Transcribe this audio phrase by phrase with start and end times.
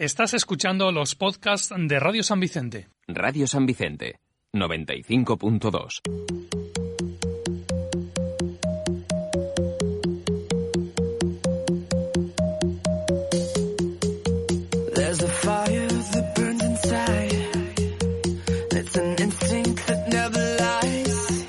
[0.00, 2.88] Estás escuchando los podcasts de Radio San Vicente.
[3.06, 4.18] Radio San Vicente,
[4.54, 6.00] 95.2.
[14.94, 17.32] There's a fire that burns inside.
[18.72, 21.46] It's an instinct that never lies.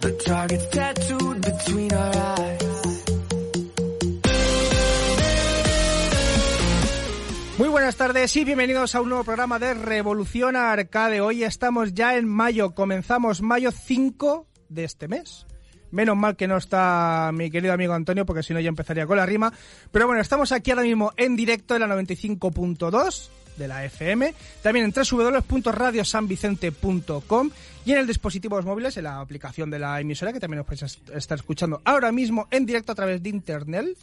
[0.00, 2.29] The target's tattooed between our eyes.
[7.90, 11.20] Buenas tardes y bienvenidos a un nuevo programa de Revolución Arcade.
[11.20, 15.44] Hoy estamos ya en mayo, comenzamos mayo 5 de este mes.
[15.90, 19.16] Menos mal que no está mi querido amigo Antonio, porque si no ya empezaría con
[19.16, 19.52] la rima.
[19.90, 24.84] Pero bueno, estamos aquí ahora mismo en directo en la 95.2 de la FM, también
[24.84, 27.50] en www.radiosanvicente.com
[27.84, 31.00] y en el dispositivos móviles, en la aplicación de la emisora, que también os podéis
[31.12, 33.98] estar escuchando ahora mismo en directo a través de internet.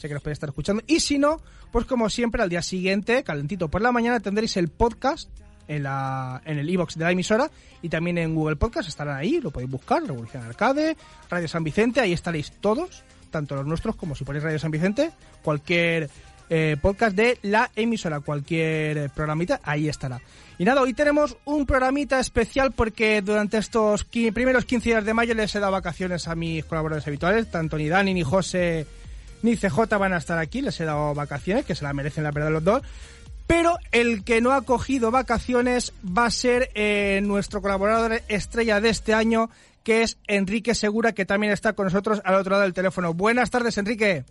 [0.00, 0.82] Sé que nos podéis estar escuchando.
[0.86, 4.68] Y si no, pues como siempre, al día siguiente, calentito por la mañana, tendréis el
[4.68, 5.28] podcast
[5.68, 7.50] en, la, en el iBox de la emisora
[7.82, 10.96] y también en Google Podcast estarán ahí, lo podéis buscar, Revolución Arcade,
[11.28, 15.12] Radio San Vicente, ahí estaréis todos, tanto los nuestros como si ponéis Radio San Vicente,
[15.42, 16.08] cualquier
[16.48, 20.20] eh, podcast de la emisora, cualquier programita, ahí estará.
[20.58, 25.34] Y nada, hoy tenemos un programita especial porque durante estos primeros 15 días de mayo
[25.34, 28.86] les he dado vacaciones a mis colaboradores habituales, tanto ni Dani ni José
[29.42, 32.30] ni CJ van a estar aquí, les he dado vacaciones, que se la merecen la
[32.30, 32.82] verdad los dos.
[33.46, 38.90] Pero el que no ha cogido vacaciones va a ser eh, nuestro colaborador estrella de
[38.90, 39.50] este año,
[39.82, 43.12] que es Enrique Segura, que también está con nosotros al otro lado del teléfono.
[43.12, 44.24] Buenas tardes, Enrique.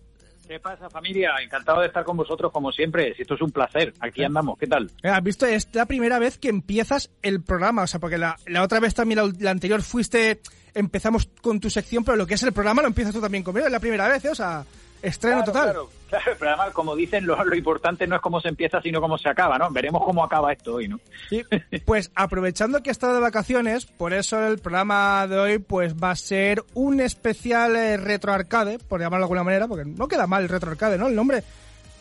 [0.48, 1.32] ¿Qué pasa, familia?
[1.44, 3.14] Encantado de estar con vosotros como siempre.
[3.16, 4.58] Si esto es un placer, aquí andamos.
[4.58, 4.90] ¿Qué tal?
[5.04, 8.36] Eh, Has visto, es la primera vez que empiezas el programa, o sea, porque la,
[8.48, 10.42] la otra vez también, la, la anterior fuiste,
[10.74, 13.68] empezamos con tu sección, pero lo que es el programa lo empiezas tú también conmigo,
[13.68, 14.30] es la primera vez, ¿eh?
[14.30, 14.66] o sea,
[15.02, 15.64] estreno Claro, total.
[15.64, 19.02] Claro, claro, pero además, como dicen, lo, lo importante no es cómo se empieza, sino
[19.02, 19.70] cómo se acaba, ¿no?
[19.72, 21.00] Veremos cómo acaba esto hoy, ¿no?
[21.30, 21.44] Sí,
[21.86, 26.12] pues aprovechando que he estado de vacaciones, por eso el programa de hoy pues va
[26.12, 30.28] a ser un especial eh, retro arcade, por llamarlo de alguna manera, porque no queda
[30.28, 31.08] mal el retro arcade, ¿no?
[31.08, 31.44] El nombre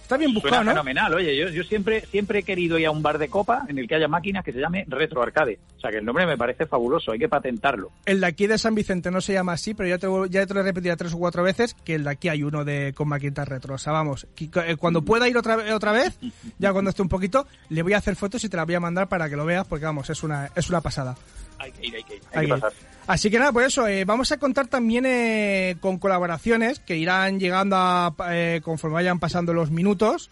[0.09, 0.71] está bien Suena buscado, ¿no?
[0.71, 1.15] fenomenal.
[1.15, 3.87] Oye, yo, yo siempre siempre he querido ir a un bar de copa en el
[3.87, 5.59] que haya máquinas que se llame Retro Arcade.
[5.77, 7.91] O sea, que el nombre me parece fabuloso, hay que patentarlo.
[8.07, 10.55] El de aquí de San Vicente no se llama así, pero ya te, ya te
[10.55, 13.09] lo he repetido tres o cuatro veces que el de aquí hay uno de con
[13.09, 13.75] maquinitas retro.
[13.75, 16.19] O sea, vamos, eh, cuando pueda ir otra, otra vez,
[16.59, 18.81] ya cuando esté un poquito, le voy a hacer fotos y te las voy a
[18.81, 21.15] mandar para que lo veas, porque vamos, es una, es una pasada.
[21.59, 22.98] Hay que ir, hay que ir, hay, Hay que que- pasar.
[23.09, 27.41] Así que nada, por eso, eh, vamos a contar también eh, con colaboraciones que irán
[27.41, 30.31] llegando a, eh, conforme vayan pasando los minutos.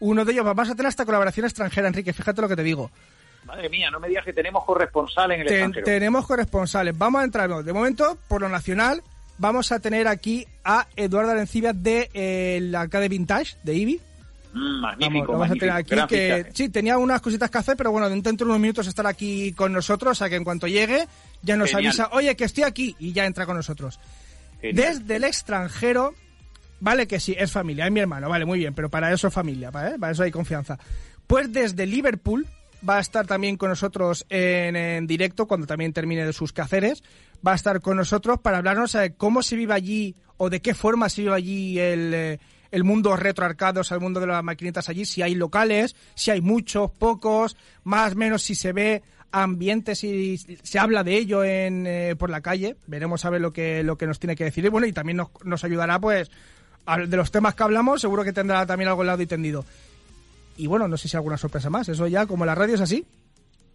[0.00, 2.90] Uno de ellos, vamos a tener esta colaboración extranjera, Enrique, fíjate lo que te digo.
[3.44, 5.84] Madre mía, no me digas que tenemos corresponsal en el Ten- extranjero.
[5.84, 6.96] tenemos corresponsales.
[6.96, 9.02] Vamos a entrar, no, de momento, por lo nacional,
[9.38, 14.00] vamos a tener aquí a Eduardo Arencibia de eh, la Arcade Vintage, de IBI.
[14.54, 16.46] Mm, magnífico, Vamos, vamos a tener aquí que fichaje.
[16.54, 19.72] sí, tenía unas cositas que hacer, pero bueno, dentro de unos minutos estará aquí con
[19.72, 21.06] nosotros, o sea que en cuanto llegue
[21.42, 21.86] ya nos Genial.
[21.86, 24.00] avisa, oye, que estoy aquí y ya entra con nosotros.
[24.60, 24.98] Genial.
[24.98, 26.14] Desde el extranjero,
[26.80, 29.34] vale que sí, es familia, es mi hermano, vale, muy bien, pero para eso es
[29.34, 29.98] familia, ¿vale?
[29.98, 30.78] para eso hay confianza.
[31.26, 32.46] Pues desde Liverpool
[32.88, 37.02] va a estar también con nosotros en, en directo cuando también termine de sus quehaceres.
[37.46, 40.74] Va a estar con nosotros para hablarnos de cómo se vive allí o de qué
[40.74, 42.40] forma se vive allí el, eh,
[42.72, 46.90] el mundo sea, el mundo de las maquinitas allí, si hay locales, si hay muchos,
[46.90, 49.02] pocos, más o menos si se ve
[49.32, 52.76] ambientes y se habla de ello en, eh, por la calle.
[52.86, 54.64] Veremos a ver lo que, lo que nos tiene que decir.
[54.64, 56.30] Y bueno, y también nos, nos ayudará, pues,
[56.86, 59.64] a- de los temas que hablamos, seguro que tendrá también algo lado y tendido.
[60.56, 61.88] Y bueno, no sé si alguna sorpresa más.
[61.88, 63.04] Eso ya, como la radio es así,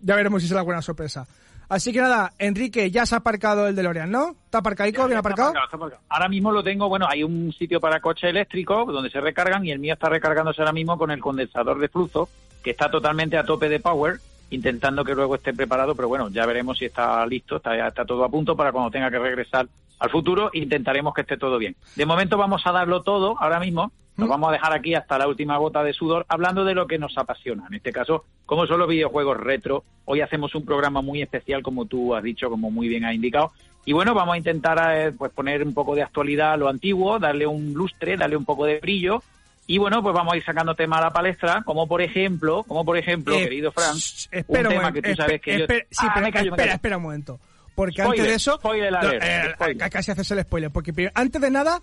[0.02, 1.26] ya veremos si será alguna sorpresa.
[1.70, 4.38] Así que nada, Enrique, ya se ha aparcado el DeLorean, ¿no?
[4.46, 5.02] ¿Está aparcadico?
[5.06, 5.50] ¿Bien Ya está aparcado?
[5.50, 6.02] aparcado, está aparcado.
[6.08, 9.72] Ahora mismo lo tengo, bueno, hay un sitio para coches eléctricos donde se recargan y
[9.72, 12.30] el mío está recargándose ahora mismo con el condensador de flujo,
[12.64, 16.46] que está totalmente a tope de power, intentando que luego esté preparado, pero bueno, ya
[16.46, 19.68] veremos si está listo, está, está todo a punto para cuando tenga que regresar
[20.00, 21.76] al futuro, intentaremos que esté todo bien.
[21.96, 25.28] De momento vamos a darlo todo ahora mismo, nos vamos a dejar aquí hasta la
[25.28, 28.80] última gota de sudor, hablando de lo que nos apasiona, en este caso, como son
[28.80, 29.84] los videojuegos retro.
[30.06, 33.52] Hoy hacemos un programa muy especial, como tú has dicho, como muy bien has indicado,
[33.86, 37.20] y bueno, vamos a intentar eh, pues poner un poco de actualidad a lo antiguo,
[37.20, 39.24] darle un lustre, darle un poco de brillo
[39.68, 42.86] Y bueno, pues vamos a ir sacando temas a la palestra, como por ejemplo, como
[42.86, 45.66] por ejemplo, Eh, querido Frank, shh, un espera un tema que tú sabes que yo...
[45.66, 46.76] espe- Sí, Ah, pero me callo, me espera, callo.
[46.76, 47.40] espera un momento.
[47.76, 48.56] Porque Spoiler, antes de eso...
[48.58, 49.90] spoiler no, alert, eh, spoiler.
[49.92, 50.72] casi haces el spoiler.
[50.72, 51.82] Porque primero- antes de nada,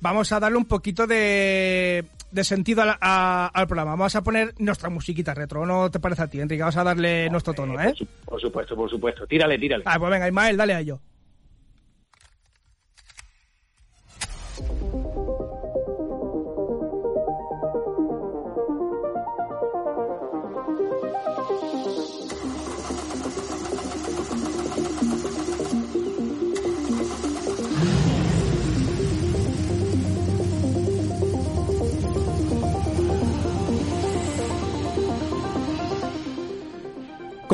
[0.00, 3.90] vamos a darle un poquito de, de sentido al, a- al programa.
[3.92, 5.66] Vamos a poner nuestra musiquita retro.
[5.66, 6.62] ¿No te parece a ti, Enrique?
[6.62, 7.86] Vamos a darle nuestro tono, ¿eh?
[7.88, 9.26] Por, su- por supuesto, por supuesto.
[9.26, 9.82] Tírale, tírale.
[9.86, 11.00] Ah, pues venga, Ismael, dale a ello.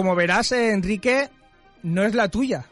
[0.01, 1.29] Como verás, eh, Enrique,
[1.83, 2.65] no es la tuya.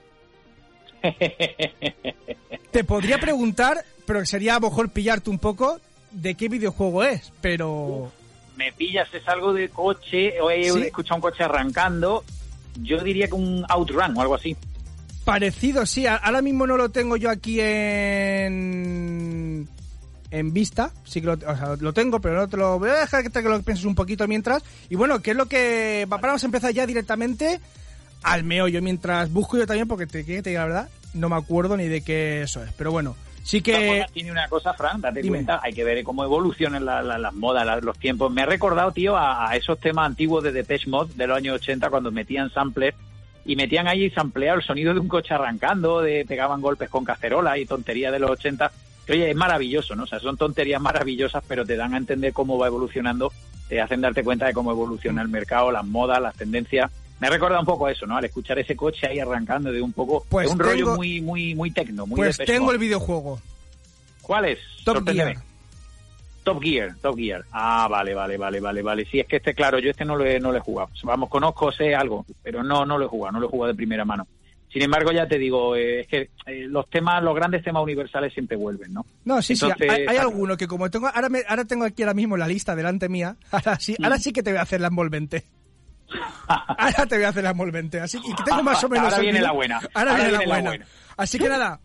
[2.70, 5.78] Te podría preguntar, pero sería a lo mejor pillarte un poco
[6.10, 8.10] de qué videojuego es, pero...
[8.56, 10.80] Me pillas, es algo de coche, o he Sí.
[10.84, 12.24] escuchado un coche arrancando,
[12.80, 14.56] yo diría que un outrun o algo así.
[15.26, 16.06] Parecido, sí.
[16.06, 18.48] Ahora mismo no lo tengo yo aquí en
[20.30, 20.92] en vista.
[21.04, 23.30] Sí que lo, o sea, lo tengo, pero no te lo voy a dejar que
[23.30, 24.62] te que lo pienses un poquito mientras.
[24.90, 27.60] Y bueno, ¿qué es lo que va- vamos a empezar ya directamente
[28.22, 31.36] al meollo mientras busco yo también porque te, que te diga la verdad, no me
[31.36, 32.72] acuerdo ni de qué eso es.
[32.72, 35.38] Pero bueno, sí que tiene una cosa, Fran, date Dime.
[35.38, 38.30] cuenta, hay que ver cómo evolucionan la- la- las modas, la- los tiempos.
[38.32, 41.54] Me ha recordado, tío, a, a esos temas antiguos de Depeche Mode de los años
[41.54, 42.94] 80 cuando metían samples
[43.46, 47.56] y metían ahí sampleado el sonido de un coche arrancando, de pegaban golpes con cacerola
[47.56, 48.70] y tonterías de los 80.
[49.08, 50.02] Que, oye, es maravilloso, ¿no?
[50.02, 53.32] O sea, son tonterías maravillosas, pero te dan a entender cómo va evolucionando,
[53.66, 56.90] te hacen darte cuenta de cómo evoluciona el mercado, las modas, las tendencias.
[57.18, 58.18] Me ha recordado un poco a eso, ¿no?
[58.18, 61.54] Al escuchar ese coche ahí arrancando de un poco, Pues de un rollo muy, muy,
[61.54, 63.40] muy tecno, muy pues tengo el videojuego.
[64.20, 64.58] ¿Cuál es?
[64.84, 65.36] Top Sorpréndeme.
[65.36, 65.44] Gear.
[66.44, 67.44] Top Gear, Top Gear.
[67.50, 69.06] Ah, vale, vale, vale, vale, vale.
[69.10, 70.90] Sí, es que este, claro, yo este no lo he, no lo he jugado.
[71.04, 73.76] Vamos, conozco, sé algo, pero no, no lo he jugado, no lo he jugado de
[73.76, 74.26] primera mano.
[74.72, 78.32] Sin embargo, ya te digo, eh, es que eh, los temas, los grandes temas universales
[78.34, 79.06] siempre vuelven, ¿no?
[79.24, 82.02] No, sí, Entonces, sí, hay, hay alguno que como tengo, ahora, me- ahora tengo aquí
[82.02, 84.80] ahora mismo la lista delante mía, ahora sí, ahora sí que te voy a hacer
[84.80, 85.44] la envolvente.
[86.48, 89.04] Ahora te voy a hacer la envolvente, así que tengo más o menos.
[89.12, 89.76] Ahora viene la buena.
[89.76, 90.86] Ahora, Ahora viene, viene la buena.
[91.18, 91.80] Así que nada,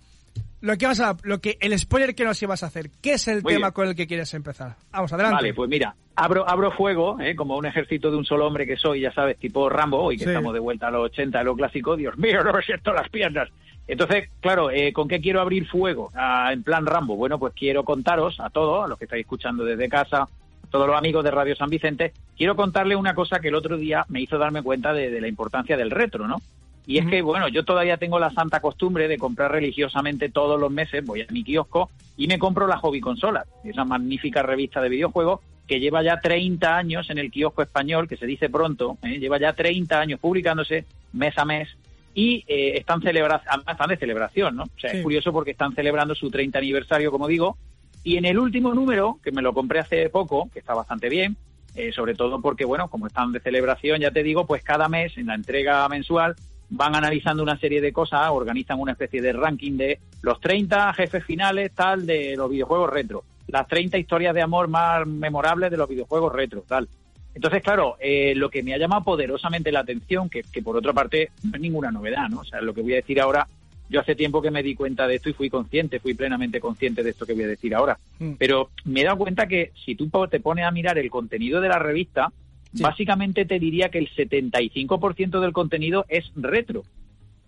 [0.63, 3.27] lo que vas a, lo que el spoiler que nos ibas a hacer, ¿qué es
[3.27, 3.73] el Muy tema bien.
[3.73, 4.75] con el que quieres empezar?
[4.91, 5.35] Vamos adelante.
[5.35, 7.35] Vale, pues mira, abro, abro fuego, ¿eh?
[7.35, 10.23] como un ejército de un solo hombre que soy, ya sabes, tipo Rambo, hoy que
[10.23, 10.29] Sí.
[10.29, 13.09] estamos de vuelta a los 80, a lo clásico, Dios mío, no me siento las
[13.09, 13.49] piernas.
[13.87, 16.09] Entonces, claro, eh, ¿con qué quiero abrir fuego?
[16.15, 19.65] Ah, en plan Rambo, bueno, pues quiero contaros a todos, a los que estáis escuchando
[19.65, 23.49] desde casa, a todos los amigos de Radio San Vicente, quiero contarles una cosa que
[23.49, 26.37] el otro día me hizo darme cuenta de, de la importancia del retro, ¿no?
[26.85, 30.71] Y es que, bueno, yo todavía tengo la santa costumbre de comprar religiosamente todos los
[30.71, 34.89] meses, voy a mi kiosco y me compro la Hobby Consola, esa magnífica revista de
[34.89, 39.17] videojuegos que lleva ya 30 años en el kiosco español, que se dice pronto, ¿eh?
[39.17, 41.69] lleva ya 30 años publicándose mes a mes
[42.13, 44.63] y eh, están, celebra están de celebración, ¿no?
[44.63, 44.97] O sea, Sí.
[44.97, 47.57] es curioso porque están celebrando su 30 aniversario, como digo,
[48.03, 51.37] y en el último número, que me lo compré hace poco, que está bastante bien,
[51.75, 55.17] eh, sobre todo porque, bueno, como están de celebración, ya te digo, pues cada mes,
[55.17, 56.35] en la entrega mensual,
[56.75, 61.23] van analizando una serie de cosas, organizan una especie de ranking de los 30 jefes
[61.23, 65.87] finales, tal, de los videojuegos retro, las 30 historias de amor más memorables de los
[65.87, 66.87] videojuegos retro, tal.
[67.35, 70.93] Entonces, claro, eh, lo que me ha llamado poderosamente la atención, que, que por otra
[70.93, 72.39] parte no es ninguna novedad, ¿no?
[72.39, 73.47] O sea, lo que voy a decir ahora,
[73.89, 77.03] yo hace tiempo que me di cuenta de esto y fui consciente, fui plenamente consciente
[77.03, 77.99] de esto que voy a decir ahora.
[78.17, 78.33] Mm.
[78.39, 81.69] Pero me he dado cuenta que si tú te pones a mirar el contenido de
[81.69, 82.31] la revista,
[82.79, 86.83] Básicamente te diría que el 75% del contenido es retro.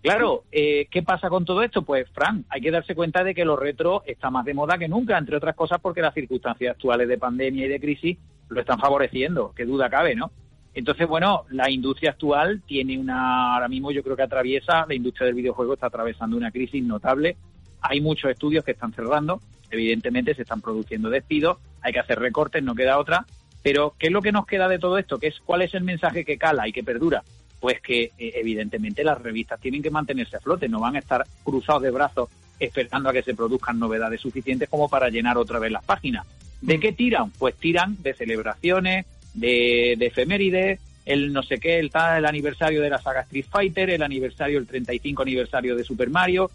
[0.02, 1.82] Claro, eh, ¿qué pasa con todo esto?
[1.82, 4.86] Pues, Fran, hay que darse cuenta de que lo retro está más de moda que
[4.86, 8.18] nunca, entre otras cosas porque las circunstancias actuales de pandemia y de crisis
[8.48, 10.30] lo están favoreciendo, qué duda cabe, ¿no?
[10.74, 15.26] Entonces, bueno, la industria actual tiene una, ahora mismo yo creo que atraviesa, la industria
[15.26, 17.36] del videojuego está atravesando una crisis notable.
[17.80, 19.40] Hay muchos estudios que están cerrando,
[19.70, 23.24] evidentemente se están produciendo despidos, hay que hacer recortes, no queda otra.
[23.66, 25.18] Pero, ¿qué es lo que nos queda de todo esto?
[25.18, 27.24] ¿Qué es, ¿Cuál es el mensaje que cala y que perdura?
[27.58, 31.26] Pues que, eh, evidentemente, las revistas tienen que mantenerse a flote, no van a estar
[31.42, 32.28] cruzados de brazos
[32.60, 36.24] esperando a que se produzcan novedades suficientes como para llenar otra vez las páginas.
[36.60, 37.32] ¿De qué tiran?
[37.32, 39.04] Pues tiran de celebraciones,
[39.34, 43.90] de, de efemérides, el no sé qué, el, el aniversario de la saga Street Fighter,
[43.90, 46.52] el aniversario, el 35 aniversario de Super Mario.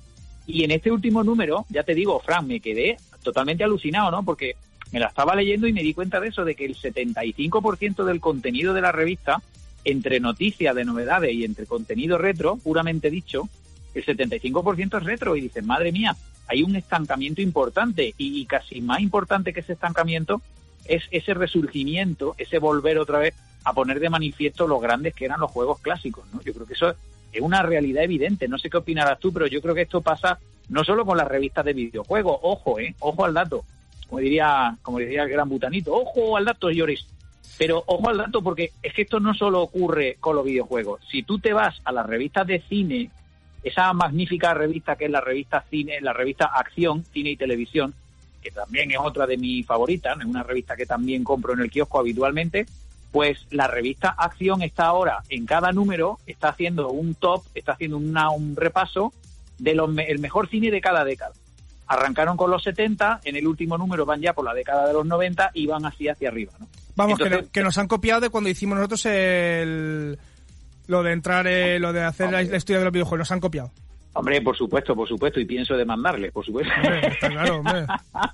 [0.48, 4.24] Y en este último número, ya te digo, Fran, me quedé totalmente alucinado, ¿no?
[4.24, 4.56] Porque
[4.92, 8.20] me la estaba leyendo y me di cuenta de eso, de que el 75% del
[8.20, 9.42] contenido de la revista,
[9.84, 13.50] entre noticias de novedades y entre contenido retro, puramente dicho,
[13.94, 15.36] el 75% es retro.
[15.36, 16.16] Y dices, madre mía,
[16.48, 20.42] hay un estancamiento importante y, casi más importante que ese estancamiento
[20.86, 25.40] es ese resurgimiento, ese volver otra vez a poner de manifiesto lo grandes que eran
[25.40, 26.42] los juegos clásicos, ¿no?
[26.42, 26.94] Yo creo que eso
[27.32, 28.48] es una realidad evidente.
[28.48, 31.28] No sé qué opinarás tú, pero yo creo que esto pasa no solo con las
[31.28, 33.64] revistas de videojuegos, ojo, eh, ojo al dato,
[34.12, 37.08] como diría, como diría el gran butanito, ojo al dato, Lloris.
[37.58, 41.00] Pero ojo al dato, porque es que esto no solo ocurre con los videojuegos.
[41.10, 43.10] Si tú te vas a las revistas de cine,
[43.64, 47.94] esa magnífica revista que es la revista Cine, la revista Acción, Cine y Televisión,
[48.44, 51.72] que también es otra de mis favoritas, es una revista que también compro en el
[51.72, 52.66] kiosco habitualmente,
[53.14, 57.96] pues la revista Acción está ahora en cada número, está haciendo un top, está haciendo
[57.96, 59.14] un repaso
[59.58, 61.32] de los, el mejor cine de cada década.
[61.94, 65.06] Arrancaron con los 70, en el último número van ya por la década de los
[65.06, 66.54] 90 y van así hacia arriba.
[66.58, 66.68] ¿no?
[66.96, 70.18] Vamos, que, Entonces, no- que nos han copiado de cuando hicimos nosotros el,
[70.88, 73.20] lo de entrar, eh, lo de hacer la, la historia de los videojuegos.
[73.20, 73.72] Nos han copiado.
[74.14, 76.72] Hombre, por supuesto, por supuesto, y pienso demandarle, por supuesto.
[76.78, 77.86] Hombre, está claro, hombre.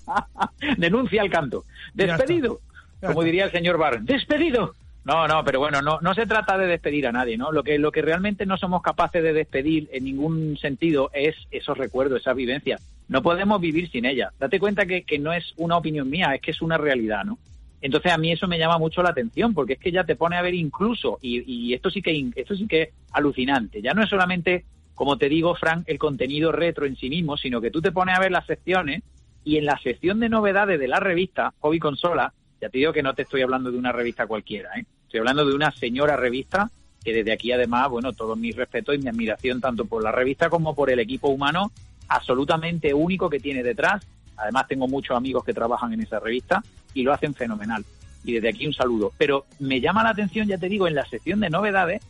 [0.77, 1.63] Denuncia al canto.
[1.93, 2.59] Ya Despedido.
[3.01, 4.01] Ya Como diría el señor Barr.
[4.01, 4.73] Despedido.
[5.07, 7.53] No, no, pero bueno, no, no se trata de despedir a nadie, ¿no?
[7.53, 11.77] Lo que, lo que realmente no somos capaces de despedir en ningún sentido es esos
[11.77, 12.81] recuerdos, esas vivencias.
[13.07, 14.33] No podemos vivir sin ellas.
[14.37, 17.39] Date cuenta que, que no es una opinión mía, es que es una realidad, ¿no?
[17.79, 20.35] Entonces a mí eso me llama mucho la atención, porque es que ya te pone
[20.35, 23.81] a ver incluso, y, y esto sí que esto sí que es alucinante.
[23.81, 27.61] Ya no es solamente, como te digo, Frank, el contenido retro en sí mismo, sino
[27.61, 29.03] que tú te pones a ver las secciones
[29.45, 33.03] y en la sección de novedades de la revista Hobby Consola, ya te digo que
[33.03, 34.85] no te estoy hablando de una revista cualquiera, ¿eh?
[35.07, 36.69] Estoy hablando de una señora revista
[37.03, 40.49] que desde aquí además, bueno, todo mi respeto y mi admiración tanto por la revista
[40.49, 41.71] como por el equipo humano
[42.09, 44.05] absolutamente único que tiene detrás.
[44.35, 46.61] Además tengo muchos amigos que trabajan en esa revista
[46.93, 47.85] y lo hacen fenomenal.
[48.25, 49.13] Y desde aquí un saludo.
[49.17, 52.01] Pero me llama la atención, ya te digo, en la sección de novedades,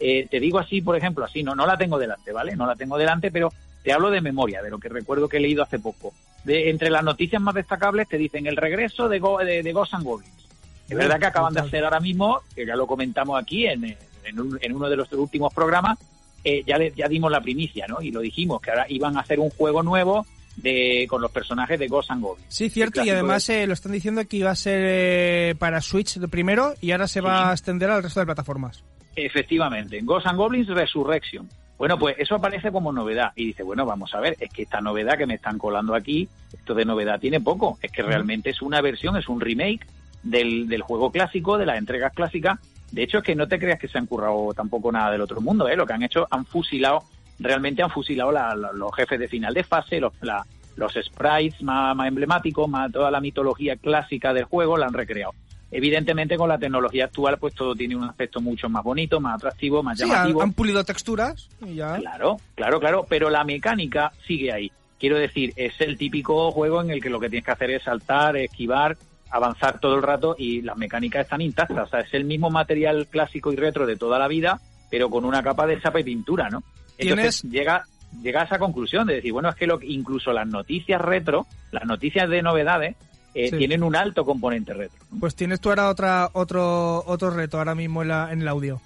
[0.00, 2.56] eh, te digo así, por ejemplo, así, no, no la tengo delante, ¿vale?
[2.56, 5.40] No la tengo delante, pero te hablo de memoria, de lo que recuerdo que he
[5.40, 6.14] leído hace poco.
[6.44, 9.94] De, entre las noticias más destacables te dicen el regreso de, Go, de, de Ghosts
[9.94, 10.45] and Goblins.
[10.88, 14.40] Es verdad que acaban de hacer ahora mismo, que ya lo comentamos aquí en, en,
[14.40, 15.98] un- en uno de los últimos programas,
[16.44, 18.00] eh, ya, le- ya dimos la primicia, ¿no?
[18.00, 20.24] Y lo dijimos, que ahora iban a hacer un juego nuevo
[20.56, 22.46] de con los personajes de Ghosts and Goblins.
[22.54, 26.16] Sí, cierto, y además eh, lo están diciendo que iba a ser eh, para Switch
[26.18, 28.82] de primero y ahora se va a extender al resto de plataformas.
[29.16, 31.48] Efectivamente, en Ghosts and Goblins Resurrection.
[31.78, 33.32] Bueno, pues eso aparece como novedad.
[33.36, 36.26] Y dice, bueno, vamos a ver, es que esta novedad que me están colando aquí,
[36.52, 37.78] esto de novedad tiene poco.
[37.82, 39.80] Es que realmente es una versión, es un remake
[40.30, 42.58] del, del juego clásico, de las entregas clásicas.
[42.92, 45.40] De hecho, es que no te creas que se han currado tampoco nada del otro
[45.40, 45.76] mundo, ¿eh?
[45.76, 47.02] Lo que han hecho, han fusilado,
[47.38, 50.44] realmente han fusilado la- la- los jefes de final de fase, los, la-
[50.76, 55.32] los sprites más, más emblemáticos, más toda la mitología clásica del juego, la han recreado.
[55.70, 59.82] Evidentemente, con la tecnología actual, pues todo tiene un aspecto mucho más bonito, más atractivo,
[59.82, 60.42] más Sí, han, llamativo.
[60.42, 61.96] han pulido texturas y ya.
[61.96, 64.70] Claro, claro, claro, pero la mecánica sigue ahí.
[65.00, 67.82] Quiero decir, es el típico juego en el que lo que tienes que hacer es
[67.82, 68.96] saltar, esquivar,
[69.30, 71.86] avanzar todo el rato y las mecánicas están intactas.
[71.86, 75.24] O sea, es el mismo material clásico y retro de toda la vida, pero con
[75.24, 76.62] una capa de chapa y pintura, ¿no?
[76.98, 77.84] Entonces Tienes- llega,
[78.22, 81.84] llega a esa conclusión de decir, bueno, es que lo, incluso las noticias retro, las
[81.84, 82.96] noticias de novedades,
[83.34, 83.58] eh, Sí.
[83.58, 84.98] tienen un alto componente retro.
[85.12, 85.20] ¿no?
[85.20, 88.80] Pues tienes tú ahora otra, otro, otro reto ahora mismo en, la- en el audio.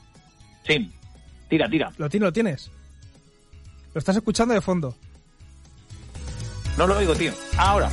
[0.67, 0.91] Sí,
[1.49, 1.93] tira, tira.
[1.99, 2.27] ¿Lo tienes?
[2.27, 2.71] ¿Lo tienes?
[3.95, 4.97] Lo estás escuchando de fondo.
[6.79, 7.33] No lo oigo, tío.
[7.59, 7.91] Ahora.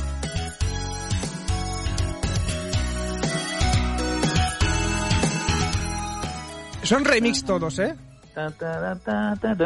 [6.88, 7.94] Son remix todos, ¿eh?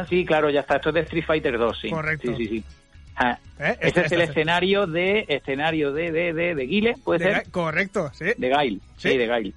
[0.09, 0.77] Sí, claro, ya está.
[0.77, 1.91] Esto es de Street Fighter 2, sí.
[1.91, 2.35] Correcto.
[2.37, 2.65] Sí, sí, sí.
[3.15, 3.77] Ah, ¿Eh?
[3.81, 7.51] Este es el Esta- escenario de escenario de de de, de Guile, puede de- ser.
[7.51, 8.25] Correcto, sí.
[8.37, 8.81] De Gail.
[8.97, 9.17] Sí, Sí.
[9.19, 9.55] de Gail.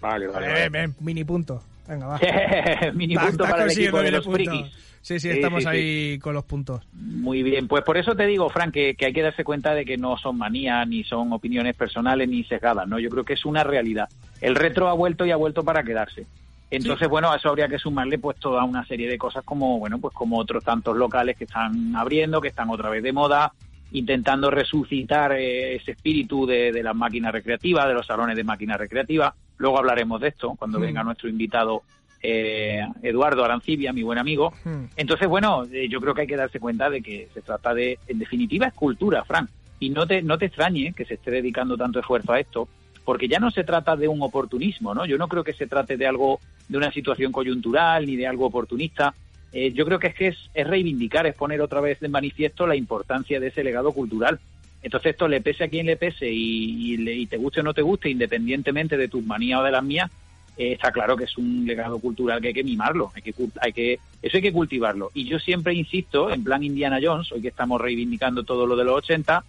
[0.00, 0.46] Vale, vale.
[0.48, 0.68] Vale.
[0.68, 1.62] ven, mini punto.
[1.88, 2.20] Venga, va.
[2.94, 4.36] Mini Está- punto para el equipo de los punto.
[4.36, 4.66] frikis.
[5.00, 6.86] Sí, sí, Sí, estamos sí, ahí con los puntos.
[6.92, 9.84] Muy bien, pues por eso te digo, Frank, que, que hay que darse cuenta de
[9.84, 12.98] que no son manías, ni son opiniones personales, ni sesgadas, ¿no?
[12.98, 14.08] Yo creo que es una realidad.
[14.40, 16.26] El retro ha vuelto y ha vuelto para quedarse.
[16.70, 19.98] Entonces, bueno, a eso habría que sumarle pues toda una serie de cosas como, bueno,
[19.98, 23.52] pues como otros tantos locales que están abriendo, que están otra vez de moda,
[23.92, 28.76] intentando resucitar eh, ese espíritu de, de las máquinas recreativas, de los salones de máquinas
[28.78, 29.32] recreativas.
[29.56, 30.82] Luego hablaremos de esto cuando Mm.
[30.82, 31.82] venga nuestro invitado
[32.22, 34.52] eh, Eduardo Arancibia, mi buen amigo.
[34.64, 34.86] Hmm.
[34.96, 37.98] Entonces, bueno, eh, yo creo que hay que darse cuenta de que se trata de,
[38.08, 39.48] en definitiva, es cultura, Frank.
[39.78, 42.68] Y no te, no te extrañe que se esté dedicando tanto esfuerzo a esto,
[43.04, 45.06] porque ya no se trata de un oportunismo, ¿no?
[45.06, 48.46] Yo no creo que se trate de algo, de una situación coyuntural ni de algo
[48.46, 49.14] oportunista.
[49.52, 52.66] Eh, yo creo que es que es, es reivindicar, es poner otra vez de manifiesto
[52.66, 54.38] la importancia de ese legado cultural.
[54.82, 57.74] Entonces esto le pese a quien le pese y, y y te guste o no
[57.74, 60.10] te guste, independientemente de tus manías o de las mías,
[60.58, 63.72] eh, está claro que es un legado cultural que hay que mimarlo, hay que, hay
[63.72, 65.10] que, eso hay que cultivarlo.
[65.14, 68.84] Y yo siempre insisto, en plan Indiana Jones, hoy que estamos reivindicando todo lo de
[68.84, 69.44] los 80,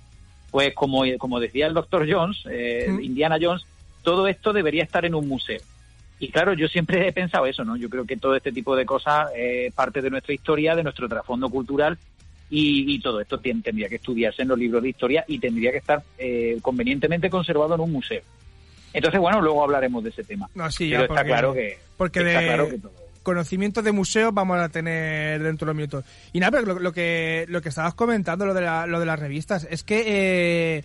[0.52, 2.88] pues como, como decía el doctor Jones, eh.
[3.02, 3.66] Indiana Jones,
[4.04, 5.62] todo esto debería estar en un museo.
[6.20, 7.78] Y claro, yo siempre he pensado eso, ¿no?
[7.78, 11.08] Yo creo que todo este tipo de cosas es parte de nuestra historia, de nuestro
[11.08, 11.98] trasfondo cultural
[12.50, 15.78] y, y todo esto tendría que estudiarse en los libros de historia y tendría que
[15.78, 18.22] estar eh, convenientemente conservado en un museo.
[18.92, 20.50] Entonces, bueno, luego hablaremos de ese tema.
[20.56, 22.92] No, sí, Pero ya, está porque- claro que porque está de- claro que todo.
[23.24, 26.06] conocimiento de museo vamos a tener dentro de unos minutos.
[26.34, 29.06] Y nada, pero lo, lo que lo que estabas comentando, lo de, la- lo de
[29.06, 30.04] las revistas, es que
[30.78, 30.84] eh,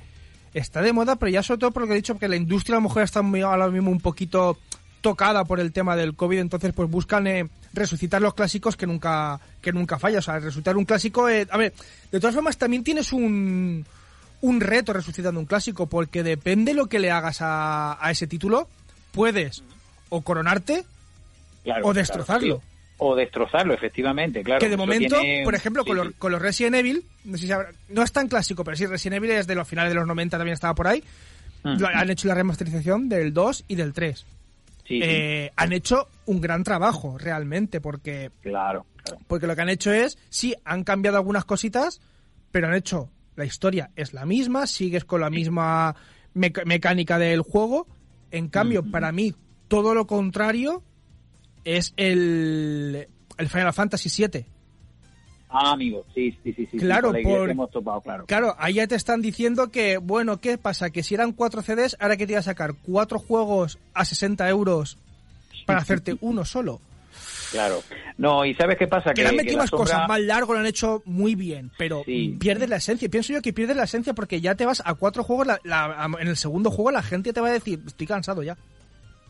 [0.52, 2.76] está de moda, pero ya sobre todo por lo que he dicho, porque la industria
[2.76, 4.58] a lo mejor está muy, ahora mismo un poquito
[5.04, 9.38] tocada por el tema del COVID, entonces pues buscan eh, resucitar los clásicos que nunca
[9.60, 10.18] que nunca falla.
[10.18, 11.28] O sea, resucitar un clásico...
[11.28, 11.74] eh, a ver,
[12.10, 13.84] de todas formas también tienes un,
[14.40, 18.66] un reto resucitando un clásico, porque depende lo que le hagas a, a ese título,
[19.12, 19.62] puedes
[20.08, 20.84] o coronarte
[21.64, 22.56] Claro, o claro, destrozarlo.
[22.56, 22.62] sí.
[22.96, 24.60] O destrozarlo, efectivamente, claro.
[24.60, 26.04] que de momento, tiene- por ejemplo, sí, con, sí.
[26.04, 28.86] los, con los Resident Evil, no, sé si habrá- no es tan clásico, pero sí,
[28.86, 31.02] Resident Evil es de los finales de los 90, también estaba por ahí.
[31.64, 31.82] Mm.
[31.94, 34.24] Han hecho la remasterización del 2 y del 3.
[34.86, 39.20] Sí, sí, Eh, han hecho un gran trabajo, realmente, porque, claro, claro.
[39.26, 42.00] porque lo que han hecho es, sí, han cambiado algunas cositas,
[42.50, 45.96] pero han hecho, la historia es la misma, sigues con la misma
[46.34, 47.86] mecánica del juego.
[48.30, 49.34] En cambio, para mí,
[49.68, 50.82] todo lo contrario
[51.64, 54.46] es el, el Final Fantasy VII.
[55.56, 56.78] Ah, amigo, sí, sí, sí, sí.
[56.78, 58.26] Claro, sí, por- hemos topado, claro.
[58.26, 60.90] Claro, ahí ya te están diciendo que, bueno, ¿qué pasa?
[60.90, 64.48] Que si eran cuatro CDs, ahora que te iba a sacar cuatro juegos a 60
[64.48, 64.98] euros
[65.64, 66.80] para hacerte uno solo.
[67.52, 67.82] Claro.
[68.18, 69.12] No, y ¿sabes qué pasa?
[69.14, 71.70] Que le han que metido más sombra- cosas, más largo, lo han hecho muy bien,
[71.78, 72.36] pero Sí.
[72.40, 73.08] pierdes la esencia.
[73.08, 76.08] Pienso yo que pierdes la esencia porque ya te vas a cuatro juegos, la- la-
[76.20, 78.56] en el segundo juego la gente te va a decir, estoy cansado ya.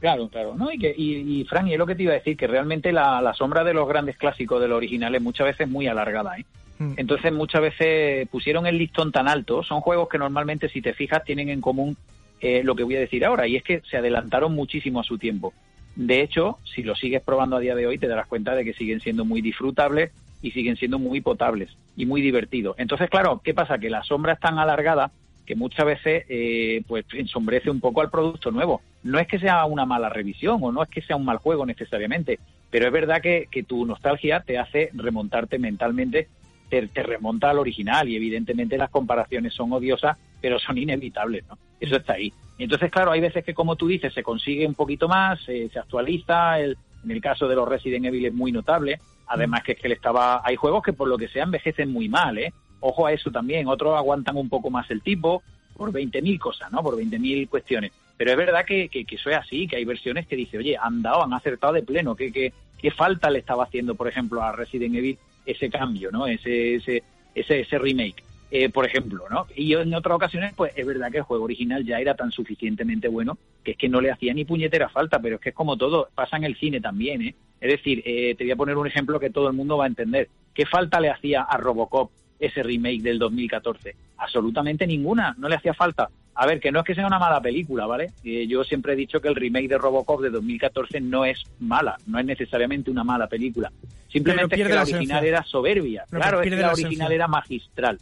[0.00, 0.54] Claro, claro.
[0.54, 0.70] ¿no?
[0.70, 2.92] Y, que, y, y, Fran, y es lo que te iba a decir, que realmente
[2.92, 6.36] la, la sombra de los grandes clásicos, de los originales, muchas veces es muy alargada.
[6.38, 6.44] ¿eh?
[6.78, 6.94] Mm.
[6.96, 9.62] Entonces muchas veces pusieron el listón tan alto.
[9.62, 11.96] Son juegos que normalmente, si te fijas, tienen en común
[12.40, 15.16] eh, lo que voy a decir ahora, y es que se adelantaron muchísimo a su
[15.16, 15.54] tiempo.
[15.96, 18.74] De hecho, si lo sigues probando a día de hoy, te darás cuenta de que
[18.74, 20.10] siguen siendo muy disfrutables
[20.42, 22.76] y siguen siendo muy potables y muy divertidos.
[22.78, 23.78] Entonces, claro, ¿qué pasa?
[23.78, 25.10] Que la sombra es tan alargada
[25.46, 28.82] que muchas veces eh, pues ensombrece un poco al producto nuevo.
[29.04, 31.64] No es que sea una mala revisión o no es que sea un mal juego
[31.64, 32.40] necesariamente,
[32.70, 36.28] pero es verdad que, que tu nostalgia te hace remontarte mentalmente,
[36.68, 41.58] te, remonta al original y evidentemente las comparaciones son odiosas, pero son inevitables, ¿no?
[41.80, 42.32] Eso está ahí.
[42.58, 45.78] Entonces, claro, hay veces que, como tú dices, se consigue un poquito más, eh, se
[45.78, 49.78] actualiza, el, en el caso de los Resident Evil es muy notable, además que es
[49.78, 52.52] que le estaba, hay juegos que por lo que sea envejecen muy mal, ¿eh?
[52.80, 55.42] Ojo a eso también, otros aguantan un poco más el tipo
[55.76, 56.82] por 20.000 cosas, ¿no?
[56.82, 57.92] Por 20.000 cuestiones.
[58.16, 60.76] Pero es verdad que, que, que eso es así, que hay versiones que dice, oye,
[60.80, 64.42] han dado, han acertado de pleno, ¿qué, qué, qué falta le estaba haciendo, por ejemplo,
[64.42, 66.26] a Resident Evil ese cambio, ¿no?
[66.26, 67.02] Ese, ese,
[67.34, 68.22] ese, ese remake.
[68.50, 69.48] Eh, por ejemplo, ¿no?
[69.56, 73.08] Y en otras ocasiones, pues es verdad que el juego original ya era tan suficientemente
[73.08, 75.76] bueno que es que no le hacía ni puñetera falta, pero es que es como
[75.76, 77.34] todo, pasa en el cine también, ¿eh?
[77.60, 79.88] Es decir, eh, te voy a poner un ejemplo que todo el mundo va a
[79.88, 80.28] entender.
[80.52, 83.96] ¿Qué falta le hacía a Robocop ese remake del 2014?
[84.18, 86.10] Absolutamente ninguna, no le hacía falta.
[86.36, 88.10] A ver, que no es que sea una mala película, ¿vale?
[88.24, 91.96] Eh, yo siempre he dicho que el remake de Robocop de 2014 no es mala,
[92.06, 93.70] no es necesariamente una mala película.
[94.08, 96.04] Simplemente es que la la original era soberbia.
[96.10, 97.98] Claro, es que la la original era magistral.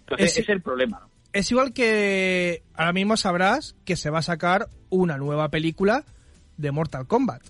[0.00, 1.10] Entonces, Es- ese es el problema, ¿no?
[1.32, 6.04] Es igual que ahora mismo sabrás que se va a sacar una nueva película
[6.56, 7.42] de Mortal Kombat.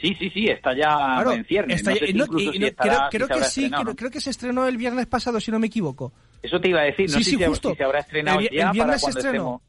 [0.00, 1.76] Sí, sí, sí, está ya Claro, en ciernes.
[1.78, 3.96] está- no sé si no, incluso y si no, estará- creo, que sí, estrenado, creo,
[3.96, 6.12] creo que se estrenó el viernes pasado, si no me equivoco.
[6.42, 7.74] Eso te iba a decir, no Sí, sé sí, si, justo.
[7.76, 9.62] se habrá estrenado El el para viernes se estrenó.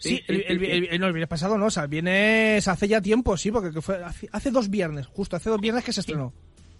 [0.00, 3.36] Sí, el, el- el- el- el viernes pasado no, o sea, vienes hace ya tiempo,
[3.36, 6.32] sí, porque que fue hace, hace dos viernes, justo hace dos viernes que se estrenó.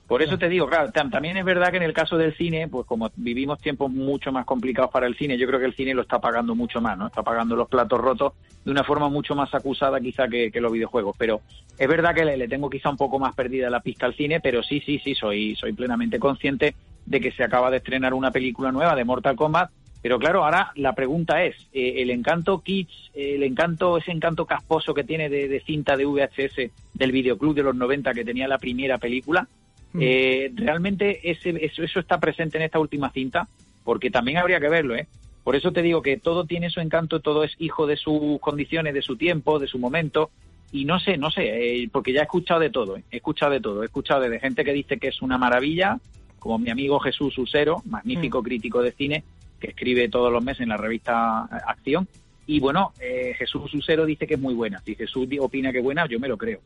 [0.09, 2.67] Por eso te digo, claro, tam- también es verdad que en el caso del cine,
[2.67, 5.93] pues como vivimos tiempos mucho más complicados para el cine, yo creo que el cine
[5.93, 7.09] lo está pagando mucho más, ¿no?
[7.09, 8.33] Está pagando los platos rotos
[8.65, 11.15] de una forma mucho más acusada quizá que, que los videojuegos.
[11.19, 11.43] Pero
[11.79, 14.41] es verdad que le, le tengo quizá un poco más perdida la pista al cine,
[14.41, 18.31] pero sí, sí, sí, soy, soy plenamente consciente de que se acaba de estrenar una
[18.31, 19.71] película nueva de Mortal Kombat.
[20.01, 24.47] Pero claro, ahora la pregunta es, eh, el encanto kitsch, eh, el encanto, ese encanto
[24.47, 28.47] casposo que tiene de, de cinta de VHS del videoclub de los 90 que tenía
[28.49, 29.47] la primera película,
[29.93, 29.99] Mm.
[30.03, 33.49] eh, realmente ese, eso, eso está presente en esta última cinta,
[33.85, 35.07] porque también habría que verlo, ¿eh?
[35.45, 38.93] Por eso te digo que todo tiene su encanto, todo es hijo de sus condiciones,
[38.93, 40.31] de su tiempo, de su momento,
[40.73, 43.05] y no sé, no sé, eh, porque ya he escuchado de todo, ¿eh?
[43.11, 45.99] he escuchado de todo, he escuchado de gente que dice que es una maravilla,
[46.39, 49.25] como mi amigo Jesús Usero, magnífico crítico de cine,
[49.59, 52.07] que escribe todos los meses en la revista Acción,
[52.47, 55.85] y bueno, eh, Jesús Usero dice que es muy buena, si Jesús opina que es
[55.85, 56.61] buena, yo me lo creo.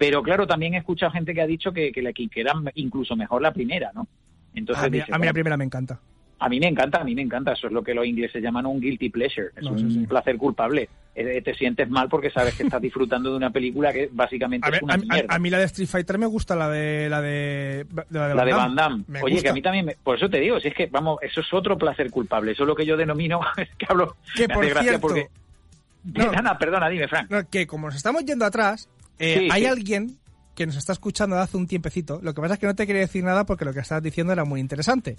[0.00, 3.14] Pero claro, también he escuchado gente que ha dicho que, que, la, que era incluso
[3.16, 4.08] mejor la primera, ¿no?
[4.54, 6.00] Entonces a mí, dice, a mí la primera me encanta.
[6.38, 7.52] A mí me encanta, a mí me encanta.
[7.52, 9.48] Eso es lo que los ingleses llaman un guilty pleasure.
[9.54, 10.06] Es No, un sí, sí.
[10.06, 10.88] placer culpable.
[11.14, 14.74] Eh, te sientes mal porque sabes que estás disfrutando de una película que básicamente A,
[14.74, 15.34] es una a- mierda.
[15.34, 18.44] a mí la de Street Fighter me gusta, la de la de, la de, la
[18.46, 19.04] de Van Damme.
[19.06, 19.42] Me Oye, gusta.
[19.42, 21.52] que a mí también, me- por eso te digo, si es que, vamos, eso es
[21.52, 22.52] otro placer culpable.
[22.52, 25.28] Eso es lo que yo denomino, es que hablo, Que por cierto- porque...
[26.04, 26.30] No.
[26.58, 27.30] Perdona, dime, Frank.
[27.30, 28.88] No, que como nos estamos yendo atrás,
[29.20, 29.66] eh, Sí, hay sí.
[29.68, 30.18] alguien
[30.56, 32.18] que nos está escuchando de hace un tiempecito.
[32.22, 34.32] Lo que pasa es que no te quería decir nada porque lo que estabas diciendo
[34.32, 35.16] era muy interesante.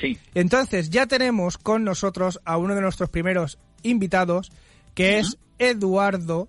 [0.00, 0.18] Sí.
[0.34, 4.50] Entonces, ya tenemos con nosotros a uno de nuestros primeros invitados,
[4.94, 6.48] que es Eduardo,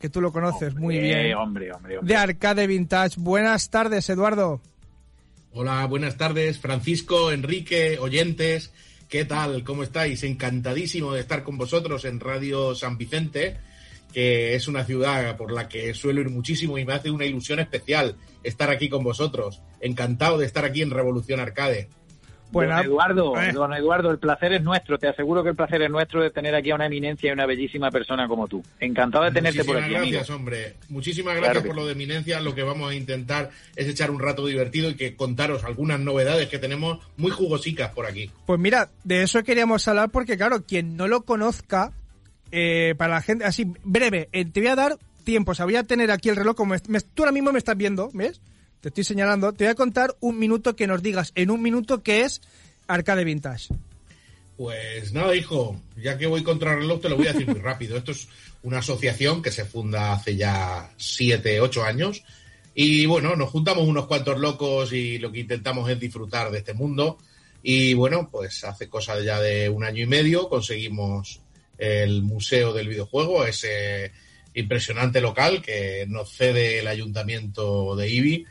[0.00, 2.14] que tú lo conoces muy bien, hombre, hombre, hombre.
[2.14, 3.16] de Arcade Vintage.
[3.20, 4.62] Buenas tardes, Eduardo.
[5.52, 8.72] Hola, buenas tardes, Francisco, Enrique, oyentes.
[9.08, 9.62] ¿Qué tal?
[9.64, 10.22] ¿Cómo estáis?
[10.22, 13.58] Encantadísimo de estar con vosotros en Radio San Vicente,
[14.12, 17.60] que es una ciudad por la que suelo ir muchísimo y me hace una ilusión
[17.60, 19.62] especial estar aquí con vosotros.
[19.80, 21.88] Encantado de estar aquí en Revolución Arcade.
[22.52, 23.52] Bueno, don Eduardo, eh.
[23.52, 24.98] don Eduardo, el placer es nuestro.
[24.98, 27.46] Te aseguro que el placer es nuestro de tener aquí a una eminencia y una
[27.46, 28.62] bellísima persona como tú.
[28.80, 30.36] Encantado de tenerte por Muchísimas aquí, gracias, amigo.
[30.40, 30.74] hombre.
[30.88, 32.40] Muchísimas Claro gracias que por lo de eminencia.
[32.40, 36.48] Lo que vamos a intentar es echar un rato divertido y que contaros algunas novedades
[36.48, 38.30] que tenemos muy jugosicas por aquí.
[38.46, 41.92] Pues mira, de eso queríamos hablar porque, claro, quien no lo conozca,
[42.52, 45.76] eh, para la gente, así, breve, eh, te voy a dar tiempo, o sea, voy
[45.76, 48.40] a tener aquí el reloj, como me- tú ahora mismo me estás viendo, ¿ves?
[48.80, 52.02] Te estoy señalando, te voy a contar un minuto que nos digas en un minuto
[52.02, 52.40] qué es
[52.88, 53.68] Arcade Vintage.
[54.56, 57.60] Pues nada, hijo, ya que voy contra el reloj, te lo voy a decir muy
[57.60, 57.96] rápido.
[57.96, 58.28] Esto es
[58.62, 62.22] una asociación que se funda hace ya siete, ocho años.
[62.74, 66.74] Y bueno, nos juntamos unos cuantos locos y lo que intentamos es disfrutar de este
[66.74, 67.18] mundo.
[67.62, 71.40] Y bueno, pues hace cosa ya de un año y medio conseguimos
[71.80, 74.12] el Museo del Videojuego, ese
[74.54, 78.46] impresionante local que nos cede el ayuntamiento de Ibi.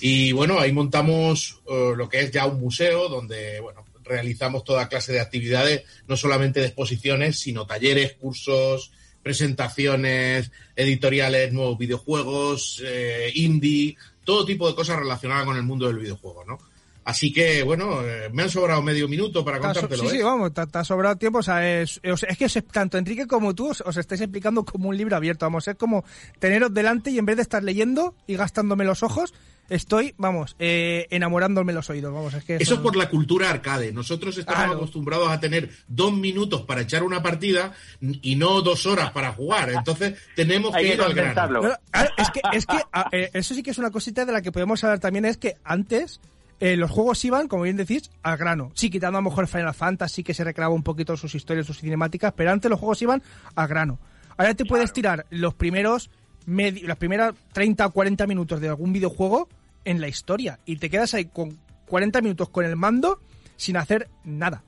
[0.00, 4.88] Y bueno, ahí montamos eh, lo que es ya un museo donde, bueno, realizamos toda
[4.88, 8.92] clase de actividades, no solamente de exposiciones, sino talleres, cursos,
[9.22, 15.98] presentaciones, editoriales, nuevos videojuegos, eh, indie, todo tipo de cosas relacionadas con el mundo del
[15.98, 16.58] videojuego, ¿no?
[17.04, 20.18] Así que, bueno, eh, me han sobrado medio minuto para contártelo, sí, ¿eh?
[20.18, 22.00] sí, vamos, te, te ha sobrado tiempo, o sea, es,
[22.38, 25.68] que os- tanto Enrique como tú os, os estáis explicando como un libro abierto, vamos,
[25.68, 26.04] es como
[26.38, 29.34] teneros delante y en vez de estar leyendo y gastándome los ojos,
[29.68, 33.92] estoy, vamos, eh, enamorándome los oídos, vamos, es que Eso es por la cultura arcade.
[33.92, 34.76] Nosotros estamos Claro.
[34.78, 39.70] acostumbrados a tener dos minutos para echar una partida y no dos horas para jugar.
[39.70, 41.34] Entonces tenemos Hay que que ir al grano.
[41.34, 41.62] condensarlo.
[41.62, 44.24] No, no, a- es que, es que a- eh, eso sí que es una cosita
[44.24, 46.20] de la que podemos hablar también, es que antes
[46.64, 48.72] eh, los juegos iban, como bien decís, al grano.
[48.72, 51.78] Sí, quitando a lo mejor Final Fantasy, que se recreaba un poquito sus historias, sus
[51.78, 53.22] cinemáticas, pero antes los juegos iban
[53.54, 53.98] al grano.
[54.38, 56.10] Ahora te puedes tirar los primeros,
[56.46, 59.46] las primeras 30 o 40 minutos de algún videojuego
[59.84, 63.20] en la historia y te quedas ahí con 40 minutos con el mando
[63.56, 64.62] sin hacer nada.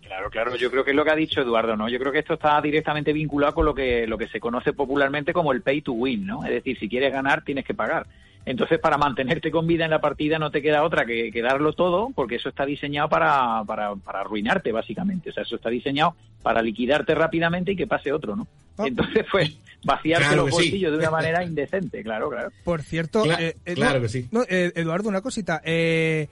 [0.00, 1.90] Claro, claro, yo creo que es lo que ha dicho Eduardo, ¿no?
[1.90, 5.34] Yo creo que esto está directamente vinculado con lo que, lo que se conoce popularmente
[5.34, 6.44] como el pay to win, ¿no?
[6.44, 8.06] Es decir, si quieres ganar, tienes que pagar.
[8.46, 11.72] Entonces, para mantenerte con vida en la partida no te queda otra que, que darlo
[11.72, 15.30] todo, porque eso está diseñado para, para, para arruinarte, básicamente.
[15.30, 18.46] O sea, eso está diseñado para liquidarte rápidamente y que pase otro, ¿no?
[18.78, 18.84] Ah.
[18.86, 20.62] Entonces, pues, vaciarte Claro los sí.
[20.62, 22.50] bolsillos de una manera indecente, claro, claro.
[22.62, 24.28] Por cierto, Cla- eh, eh, claro no, que sí.
[24.30, 25.60] no, eh, Eduardo, una cosita.
[25.64, 26.28] Eh,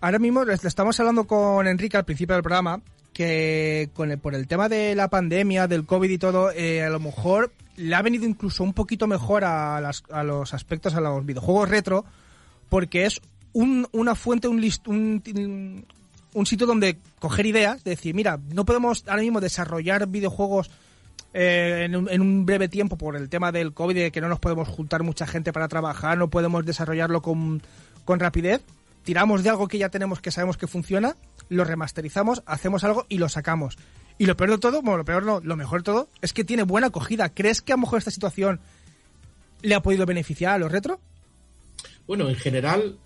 [0.00, 2.80] ahora mismo estamos hablando con Enrique al principio del programa
[3.12, 6.88] que con el- por el tema de la pandemia, del COVID y todo, eh, a
[6.88, 11.00] lo mejor le ha venido incluso un poquito mejor a, las- a los aspectos, a
[11.00, 12.04] los videojuegos retro,
[12.68, 13.20] porque es
[13.52, 15.22] un- una fuente, un, list, un,
[16.44, 20.70] sitio donde coger ideas, de decir, mira, no podemos ahora mismo desarrollar videojuegos
[21.34, 24.28] eh, en, un, en un breve tiempo por el tema del COVID, de que no
[24.28, 27.60] nos podemos juntar mucha gente para trabajar, no podemos desarrollarlo con
[28.06, 28.62] rapidez.
[29.04, 31.16] Tiramos de algo que ya tenemos, que sabemos que funciona,
[31.48, 33.78] lo remasterizamos, hacemos algo y lo sacamos.
[34.18, 36.44] Y lo peor de todo, bueno, lo peor no, lo mejor de todo, es que
[36.44, 37.32] tiene buena acogida.
[37.32, 38.60] ¿Crees que a lo mejor esta situación
[39.62, 41.00] le ha podido beneficiar a los retro?
[42.06, 42.98] Bueno, en general,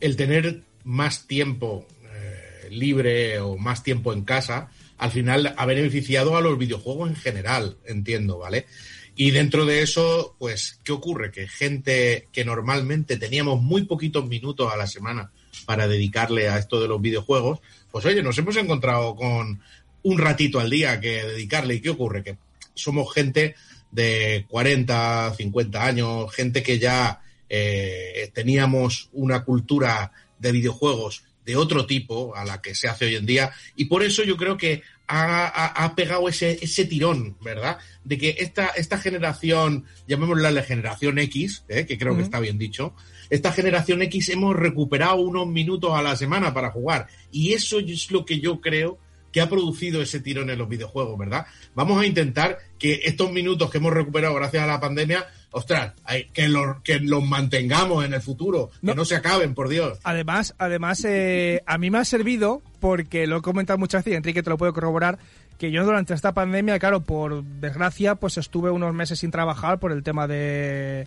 [0.00, 6.36] el tener más tiempo eh, libre o más tiempo en casa, al final ha beneficiado
[6.36, 8.66] a los videojuegos en general, entiendo, ¿vale?
[9.14, 11.30] Y dentro de eso, pues, ¿qué ocurre?
[11.30, 15.30] Que gente que normalmente teníamos muy poquitos minutos a la semana
[15.64, 19.60] para dedicarle a esto de los videojuegos, pues oye, nos hemos encontrado con
[20.08, 21.74] un ratito al día que dedicarle.
[21.76, 22.22] ¿Y qué ocurre?
[22.22, 22.36] Que
[22.74, 23.54] somos gente
[23.90, 31.86] de 40, 50 años, gente que ya eh, teníamos una cultura de videojuegos de otro
[31.86, 33.52] tipo a la que se hace hoy en día.
[33.76, 37.78] Y por eso yo creo que ha, ha- ha pegado ese, ese tirón, ¿verdad?
[38.04, 41.86] De que esta, esta generación, llamémosla la generación X, ¿eh?
[41.86, 42.94] que creo que está bien dicho,
[43.30, 47.06] esta generación X hemos recuperado unos minutos a la semana para jugar.
[47.30, 48.98] Y eso es lo que yo creo
[49.36, 51.44] que ha producido ese tirón en los videojuegos, ¿verdad?
[51.74, 55.92] Vamos a intentar que estos minutos que hemos recuperado gracias a la pandemia, ostras,
[56.32, 58.92] que, los, que los mantengamos en el futuro, No.
[58.92, 59.98] que no se acaben, por Dios.
[60.04, 64.16] Además, además eh, a mí me ha servido, porque lo he comentado muchas veces y
[64.16, 65.18] Enrique te lo puedo corroborar,
[65.58, 69.92] que yo durante esta pandemia, claro, por desgracia, pues estuve unos meses sin trabajar por
[69.92, 71.06] el tema de,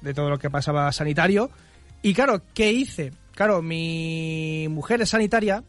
[0.00, 1.50] de todo lo que pasaba sanitario.
[2.02, 3.12] Y claro, ¿qué hice?
[3.34, 5.64] Claro, mi mujer es sanitaria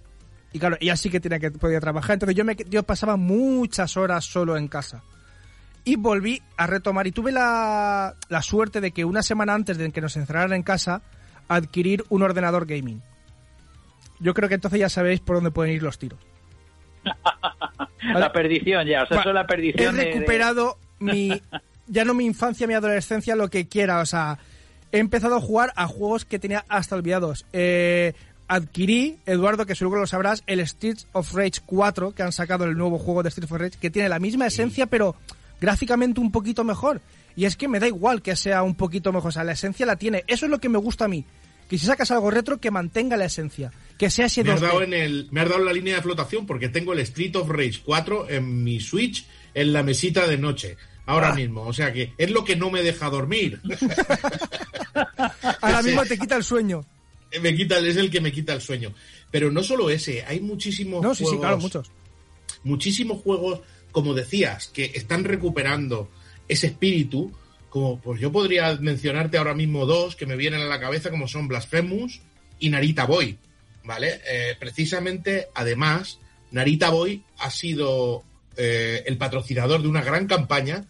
[0.56, 3.98] y claro, ella sí que tenía que podía trabajar, entonces yo me yo pasaba muchas
[3.98, 5.04] horas solo en casa.
[5.84, 9.92] Y volví a retomar y tuve la, la suerte de que una semana antes de
[9.92, 11.02] que nos encerraran en casa
[11.48, 13.02] adquirir un ordenador gaming.
[14.20, 16.20] Yo creo que entonces ya sabéis por dónde pueden ir los tiros.
[18.14, 19.96] La perdición ya, o sea, Va, eso es la He perdición.
[19.96, 21.42] de- de- recuperado mi
[21.88, 24.40] ya no mi infancia, mi adolescencia, lo que quiera, o sea,
[24.92, 27.46] he empezado a jugar a juegos que tenía hasta olvidados.
[27.54, 28.14] Eh,
[28.48, 32.78] adquirí, Eduardo, que seguro lo sabrás, el Streets of Rage 4, que han sacado el
[32.78, 35.16] nuevo juego de Streets of Rage, que tiene la misma esencia, pero
[35.62, 37.02] gráficamente un poquito mejor.
[37.36, 39.86] Y es que me da igual que sea un poquito mejor, o sea, la esencia
[39.86, 40.24] la tiene.
[40.28, 41.26] Eso es lo que me gusta a mí.
[41.70, 43.72] Que si sacas algo retro, que mantenga la esencia.
[43.98, 44.68] Que sea ese Me has, 2D.
[44.68, 47.50] dado en el, me has dado la línea de flotación porque tengo el Street of
[47.50, 50.78] Rage 4 en mi Switch en la mesita de noche.
[51.08, 51.36] Ahora Ah.
[51.36, 51.62] mismo.
[51.64, 53.60] O sea que es lo que no me deja dormir.
[55.62, 56.86] Ahora mismo te quita el sueño.
[57.40, 58.94] Me quita, es el que me quita el sueño.
[59.32, 61.92] Pero no solo ese, hay muchísimos No, sí, sí, juegos, claro, muchos.
[62.64, 66.10] muchísimos juegos, como decías, que están recuperando
[66.48, 67.32] ese espíritu.
[67.70, 71.28] Como pues yo podría mencionarte ahora mismo dos que me vienen a la cabeza, como
[71.28, 72.22] son Blasphemous
[72.60, 73.38] y Narita Boy.
[73.84, 74.22] ¿Vale?
[74.28, 76.20] Eh, precisamente, además,
[76.52, 78.24] Narita Boy ha sido
[78.58, 80.86] eh, el patrocinador de una gran campaña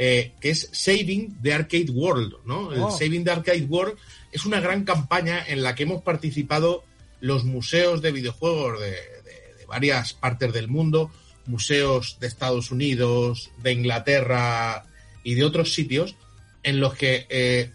[0.00, 2.72] eh, que es Saving the Arcade World, ¿no?
[2.72, 2.90] El Oh.
[2.90, 3.96] Saving the Arcade World
[4.30, 6.84] es una gran campaña en la que hemos participado
[7.20, 11.10] los museos de videojuegos de, de- de varias partes del mundo,
[11.46, 14.84] museos de Estados Unidos, de Inglaterra
[15.24, 16.14] y de otros sitios,
[16.62, 17.70] en los que, eh,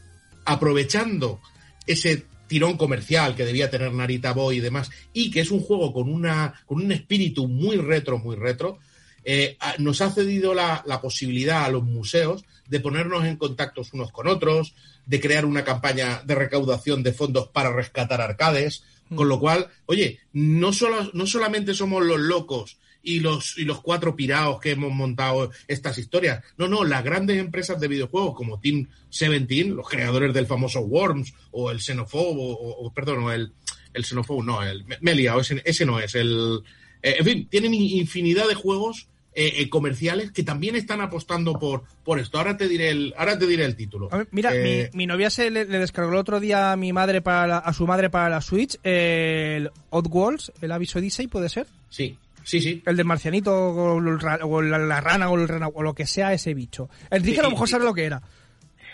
[0.45, 1.41] aprovechando
[1.87, 5.91] ese tirón comercial que debía tener Narita Boy y demás, y que es un juego
[5.91, 8.79] con, una, con un espíritu muy retro, muy retro,
[9.25, 14.11] eh, nos ha cedido la, la posibilidad a los museos de ponernos en contactos unos
[14.11, 14.73] con otros,
[15.05, 18.83] de crear una campaña de recaudación de fondos para rescatar arcades,
[19.13, 23.81] con lo cual, oye, no, solo, no solamente somos los locos y los, y los
[23.81, 28.59] cuatro piraos que hemos montado estas historias, no, no, las grandes empresas de videojuegos como
[28.61, 33.51] Team 17, los creadores del famoso Worms o el Xenophobe, o, o- perdón, o el,
[33.93, 36.61] el Xenophobe, no, el Melia, o ese, ese no es, el...
[37.01, 41.83] eh, en fin, tienen infinidad de juegos eh, eh, comerciales que también están apostando por,
[42.03, 42.37] por esto.
[42.37, 44.09] Ahora te diré el, ahora te diré el título.
[44.09, 46.93] Ver, Mira, Eh, mi, mi novia se le, le descargó el otro día a mi
[46.93, 51.49] madre para la- a su madre para la Switch el Oddworlds, el aviso Odyssey, puede
[51.49, 52.83] ser, Sí, sí, sí.
[52.85, 53.99] el del marcianito o,
[54.59, 56.89] el la, la rana o el o lo que sea ese bicho.
[57.11, 57.71] Enrique Sí, a lo mejor sí.
[57.71, 58.21] sabe lo que era.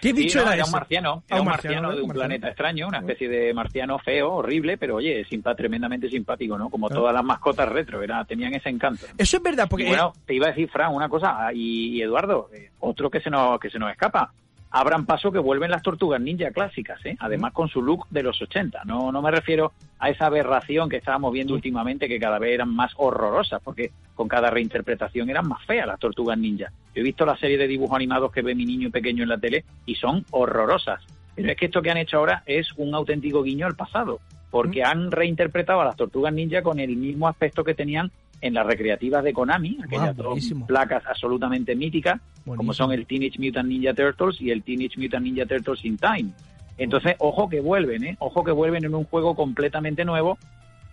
[0.01, 1.95] ¿Qué Sí, bicho no, era era un marciano, Ah, era un un marciano, marciano ¿eh?
[1.95, 2.13] de un marciano.
[2.27, 6.69] planeta extraño, una especie de marciano feo, horrible, pero oye, simpa, tremendamente simpático, ¿no?
[6.69, 7.01] Como Claro.
[7.01, 9.05] todas las mascotas retro, era, tenían ese encanto.
[9.17, 11.97] Eso es verdad, porque Y bueno, te iba a decir, Fran, una cosa, ah, y,
[11.97, 14.31] y Eduardo, eh, otro que se nos que se nos escapa.
[14.71, 17.15] Abran paso que vuelven las tortugas ninja clásicas, ¿eh?
[17.19, 18.83] además con su look de los 80.
[18.85, 22.75] No, no me refiero a esa aberración que estábamos viendo últimamente, que cada vez eran
[22.75, 26.71] más horrorosas, porque con cada reinterpretación eran más feas las tortugas ninja.
[26.93, 29.39] Yo he visto la serie de dibujos animados que ve mi niño pequeño en la
[29.39, 31.03] tele y son horrorosas.
[31.35, 34.19] Pero es que esto que han hecho ahora es un auténtico guiño al pasado,
[34.51, 38.65] porque han reinterpretado a las tortugas ninja con el mismo aspecto que tenían en las
[38.65, 44.39] recreativas de Konami, aquellas dos placas absolutamente míticas, como son el Teenage Mutant Ninja Turtles
[44.41, 46.31] y el Teenage Mutant Ninja Turtles in Time.
[46.77, 48.15] Entonces, ojo que vuelven, ¿eh?
[48.19, 50.37] Ojo que vuelven en un juego completamente nuevo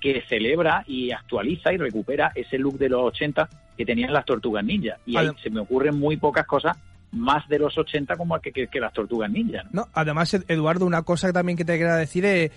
[0.00, 4.64] que celebra y actualiza y recupera ese look de los 80 que tenían las tortugas
[4.64, 4.96] ninja.
[5.06, 6.76] Y ahí se me ocurren muy pocas cosas
[7.12, 9.62] más de los 80 como que, que- que las tortugas ninja.
[9.70, 9.82] ¿no?
[9.82, 12.50] No, además, Ed- Eduardo, una cosa también que te quería decir eh,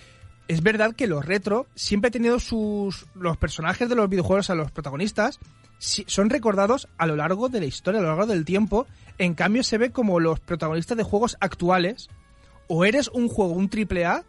[0.50, 4.56] es verdad que los retro siempre han tenido sus los personajes de los videojuegos, a
[4.56, 5.38] los protagonistas,
[5.78, 8.88] son recordados a lo largo de la historia, a lo largo del tiempo.
[9.18, 12.08] En cambio, se ve como los protagonistas de juegos actuales,
[12.66, 14.24] o eres un juego, un triple A,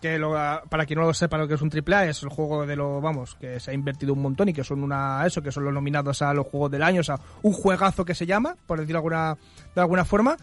[0.00, 0.32] que lo-
[0.68, 2.74] para quien no lo sepa lo que es un triple A, es el juego de
[2.74, 5.62] lo, vamos, que se ha invertido un montón y que son una, eso, que son
[5.64, 8.80] los nominados a los juegos del año, o sea, un juegazo que se llama, por
[8.80, 9.38] decirlo alguna,
[9.76, 10.36] de alguna forma,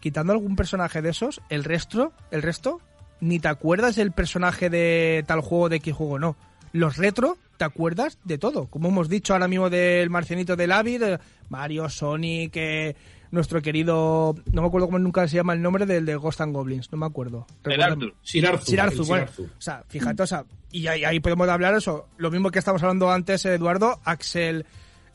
[0.00, 2.80] quitando algún personaje de esos, el resto, el resto
[3.20, 6.36] ni te acuerdas del personaje de tal juego, de X juego, no.
[6.72, 8.66] Los retro, te acuerdas de todo.
[8.66, 12.96] Como hemos dicho ahora mismo del marcianito del de Mario, Sonic, eh,
[13.30, 14.34] nuestro querido.
[14.52, 16.98] No me acuerdo cómo nunca se llama el nombre del de Ghost and Goblins, no
[16.98, 17.46] me acuerdo.
[17.64, 17.82] El.
[17.82, 18.14] Arthur.
[18.22, 18.66] Sir Arthur.
[18.66, 19.46] Sir Arthur, el Sir bueno, Arthur.
[19.46, 22.82] o sea, fíjate, o sea, y ahí, ahí podemos hablar eso, lo mismo que estamos
[22.82, 24.66] hablando antes, Eduardo, Axel,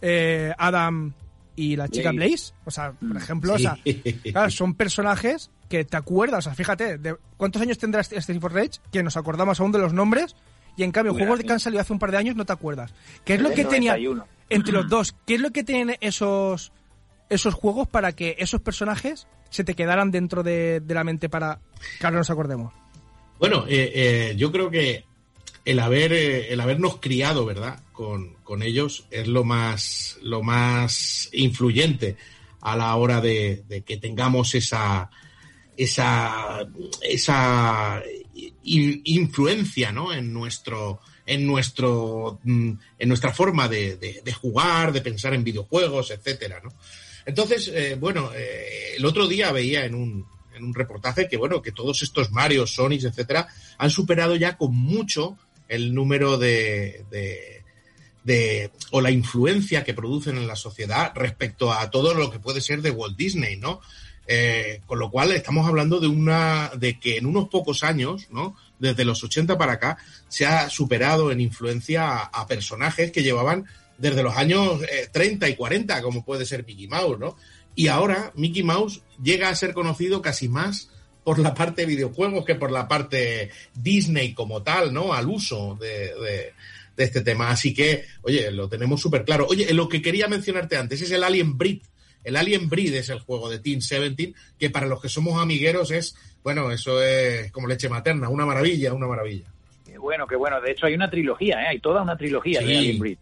[0.01, 1.13] eh, Adam
[1.55, 2.53] y la chica Blaze.
[2.65, 3.77] O sea, por ejemplo, o sea,
[4.31, 8.39] claro, son personajes que te acuerdas, o sea, fíjate, de ¿cuántos años tendrá este Street
[8.39, 8.73] for Rage?
[8.91, 10.35] Que nos acordamos aún de los nombres,
[10.77, 11.47] y en cambio, Mira, juegos sí.
[11.47, 12.93] que han salido hace un par de años no te acuerdas.
[13.25, 14.27] ¿Qué es lo que tenía 91.
[14.51, 15.15] entre los dos?
[15.25, 16.71] ¿Qué es lo que tienen esos
[17.27, 21.57] esos juegos para que esos personajes se te quedaran dentro de, de la mente para
[21.99, 22.71] que ahora nos acordemos?
[23.39, 25.05] Bueno, eh, eh, yo creo que
[25.65, 27.79] el haber eh, el habernos criado, ¿verdad?
[27.93, 32.15] Con, con ellos es lo más lo más influyente
[32.61, 35.09] a la hora de, de que tengamos esa
[35.77, 36.67] esa
[37.01, 38.01] esa
[38.63, 40.13] in- influencia, ¿no?
[40.13, 46.59] En nuestro en nuestro mm, en nuestra forma de, jugar, de pensar en videojuegos, etcétera,
[46.63, 46.73] ¿no?
[47.25, 51.61] Entonces, eh, bueno, eh, el otro día veía en un, en un reportaje que, bueno,
[51.61, 55.37] que todos estos Mario, Sonic, etcétera, han superado ya con mucho
[55.69, 57.63] el número de, de,
[58.25, 62.59] de- o la influencia que producen en la sociedad respecto a todo lo que puede
[62.59, 63.79] ser de Walt Disney, ¿no?
[64.25, 68.55] Eh, con lo cual estamos hablando de una de que en unos pocos años, ¿no?
[68.79, 69.97] Desde los 80 para acá
[70.29, 73.65] se ha superado en influencia a, personajes que llevaban
[73.97, 77.35] desde los años eh, 30 y 40, como puede ser Mickey Mouse, ¿no?
[77.75, 80.89] Y ahora Mickey Mouse llega a ser conocido casi más
[81.23, 85.13] por la parte de videojuegos que por la parte Disney como tal, ¿no?
[85.13, 86.53] Al uso de, de-
[86.95, 87.49] este tema.
[87.49, 89.47] Así que, oye, lo tenemos súper claro.
[89.49, 91.81] Oye, lo que quería mencionarte antes es el Alien Breed.
[92.23, 95.91] El Alien Breed es el juego de Team 17, que para los que somos amigueros
[95.91, 99.45] es, bueno, eso es como leche materna, una maravilla, una maravilla.
[99.85, 100.59] Qué bueno, qué bueno.
[100.61, 101.67] De hecho, hay una trilogía, ¿eh?
[101.69, 102.65] Hay toda una trilogía Sí.
[102.67, 103.17] de Alien Breed.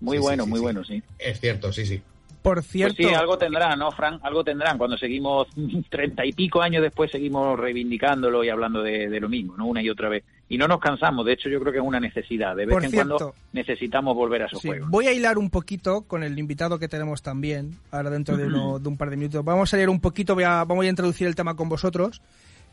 [0.00, 0.62] Muy Sí, bueno, sí, muy sí.
[0.62, 1.02] bueno, sí.
[1.18, 2.00] Es cierto, sí, sí.
[2.42, 4.18] Por Pues cierto, sí, algo tendrán, ¿no, Fran?
[4.22, 4.76] Algo tendrán.
[4.76, 5.46] Cuando seguimos
[5.90, 9.66] treinta y pico años después seguimos reivindicándolo y hablando de, de lo mismo, ¿no?
[9.66, 10.24] Una y otra vez.
[10.52, 11.24] Y no nos cansamos.
[11.24, 12.54] De hecho, yo creo que es una necesidad.
[12.54, 13.16] De vez Por en cierto.
[13.16, 14.90] cuando necesitamos volver a esos Sí, juegos.
[14.90, 18.78] voy a hilar un poquito con el invitado que tenemos también, ahora dentro de, uno-
[18.80, 19.42] de un par de minutos.
[19.44, 22.20] Vamos a leer un poquito, voy a, vamos a introducir el tema con vosotros,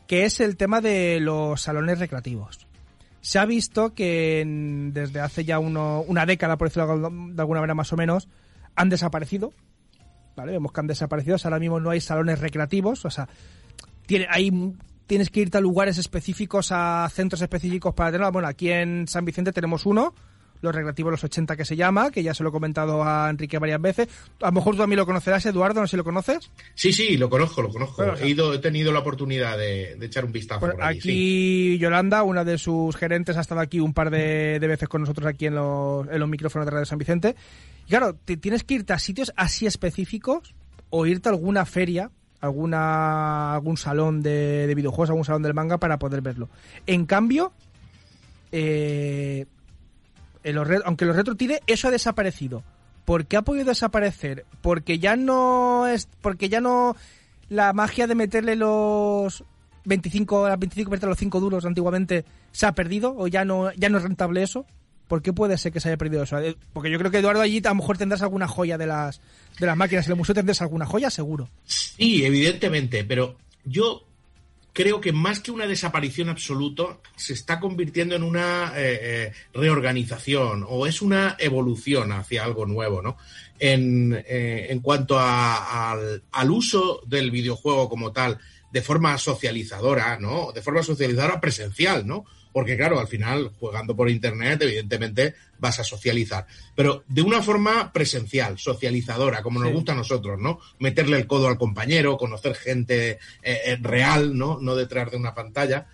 [0.06, 2.66] que es el tema de los salones recreativos.
[3.22, 7.60] Se ha visto que en- desde hace ya uno- una década, por decirlo de alguna
[7.60, 8.28] manera más o menos,
[8.76, 9.52] han desaparecido.
[10.36, 10.52] ¿Vale?
[10.52, 11.36] Vemos que han desaparecido.
[11.44, 13.04] Ahora mismo no hay salones recreativos.
[13.04, 13.28] O sea,
[14.06, 14.50] tiene, hay,
[15.10, 18.30] tienes que irte a lugares específicos, a centros específicos para tenerlo.
[18.30, 20.14] Bueno, aquí en San Vicente tenemos uno,
[20.62, 23.58] los recreativos los 80 que se llama, que ya se lo he comentado a Enrique
[23.58, 24.06] varias veces.
[24.40, 26.52] A lo mejor tú también lo conocerás, Eduardo, no sé si lo conoces.
[26.76, 27.96] Sí, sí, lo conozco, lo conozco.
[27.96, 31.00] Bueno, he, ido, he tenido la oportunidad de, de echar un vistazo Bueno, por allí,
[31.00, 31.08] sí.
[31.08, 35.00] aquí Yolanda, una de sus gerentes, ha estado aquí un par de, de veces con
[35.00, 37.34] nosotros aquí en los, en los micrófonos de Radio San Vicente.
[37.84, 40.54] Y claro, te tienes que irte a sitios así específicos
[40.88, 45.78] o irte a alguna feria, alguna algún salón de, de videojuegos, algún salón del manga
[45.78, 46.48] para poder verlo.
[46.86, 47.52] En cambio,
[48.52, 49.46] eh,
[50.84, 52.62] aunque los retro tire, eso ha desaparecido.
[53.04, 54.44] ¿Por qué ha podido desaparecer?
[54.62, 56.96] Porque ya no es, porque ya no
[57.48, 59.44] la magia de meterle los
[59.84, 63.88] 25, las 25 meterle los 5 duros antiguamente se ha perdido o ya no, ya
[63.88, 64.64] no es rentable eso.
[65.10, 66.38] ¿Por qué puede ser que se haya perdido eso?
[66.38, 69.20] Eh, Porque yo creo que Eduardo allí a lo mejor tendrás alguna joya de las
[69.58, 70.06] de las máquinas.
[70.06, 71.48] En el museo tendrás alguna joya, seguro.
[71.64, 74.06] Sí, evidentemente, pero yo
[74.72, 76.84] creo que más que una desaparición absoluta,
[77.16, 83.02] se está convirtiendo en una eh, eh, reorganización o es una evolución hacia algo nuevo,
[83.02, 83.16] ¿no?
[83.58, 88.38] En, en cuanto al, al uso del videojuego como tal,
[88.70, 90.52] de forma socializadora, ¿no?
[90.52, 92.26] De forma socializadora presencial, ¿no?
[92.52, 96.46] Porque claro, al final, jugando por internet, evidentemente vas a socializar.
[96.74, 99.74] Pero de una forma presencial, socializadora, como nos Sí.
[99.74, 100.58] gusta a nosotros, ¿no?
[100.80, 103.10] Meterle el codo al compañero, conocer gente
[103.42, 104.58] eh, eh, real, ¿no?
[104.60, 105.86] No detrás de una pantalla.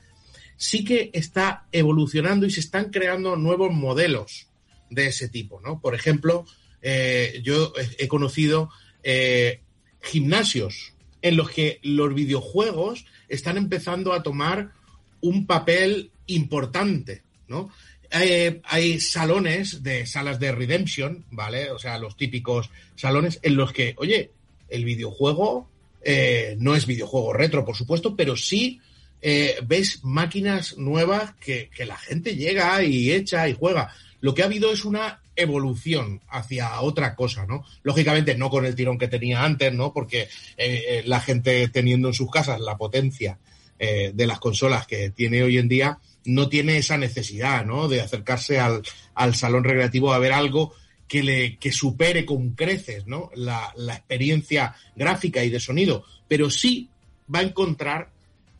[0.57, 4.47] Sí que está evolucionando y se están creando nuevos modelos
[4.88, 5.81] de ese tipo, ¿no?
[5.81, 6.47] Por ejemplo,
[6.81, 8.71] eh, yo he- he conocido
[9.03, 9.61] eh,
[10.03, 14.71] gimnasios en los que los videojuegos están empezando a tomar
[15.21, 17.71] un papel importante, ¿no?
[18.11, 21.71] Eh, hay salones de salas de redemption, ¿vale?
[21.71, 24.31] O sea, los típicos salones en los que, oye,
[24.69, 25.69] el videojuego
[26.03, 28.81] eh, no es videojuego retro, por supuesto, pero sí
[29.23, 33.92] eh, ves máquinas nuevas que, que la gente llega y echa y juega.
[34.21, 37.65] Lo que ha habido es una evolución hacia otra cosa, ¿no?
[37.83, 39.92] Lógicamente no con el tirón que tenía antes, ¿no?
[39.92, 40.29] Porque
[41.05, 43.38] la gente teniendo en sus casas la potencia
[43.79, 47.88] de las consolas que tiene hoy en día, no tiene esa necesidad, ¿no?
[47.88, 48.83] De acercarse al,
[49.14, 50.74] al salón recreativo a ver algo
[51.08, 53.31] que le que supere con creces, ¿no?
[53.35, 56.90] La, la experiencia gráfica y de sonido, pero sí
[57.33, 58.10] va a encontrar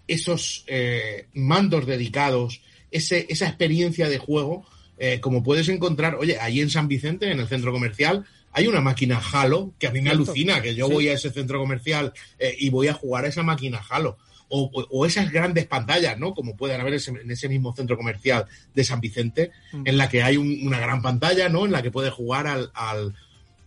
[0.08, 2.60] esos eh, mandos dedicados,
[2.92, 4.64] ese, esa experiencia de juego,
[4.98, 8.80] eh, como puedes encontrar, oye, ahí en San Vicente, en el centro comercial, hay una
[8.80, 10.92] máquina Halo que a mí me alucina, que yo Sí.
[10.94, 14.16] voy a ese centro comercial eh, y voy a jugar a esa máquina Halo.
[14.49, 16.32] O, esas grandes pantallas, ¿no?
[16.34, 19.82] Como pueden haber ese- en ese mismo centro comercial de San Vicente, Mm.
[19.86, 21.64] en la que hay un- una gran pantalla, ¿no?
[21.66, 23.14] En la que puedes jugar al, al,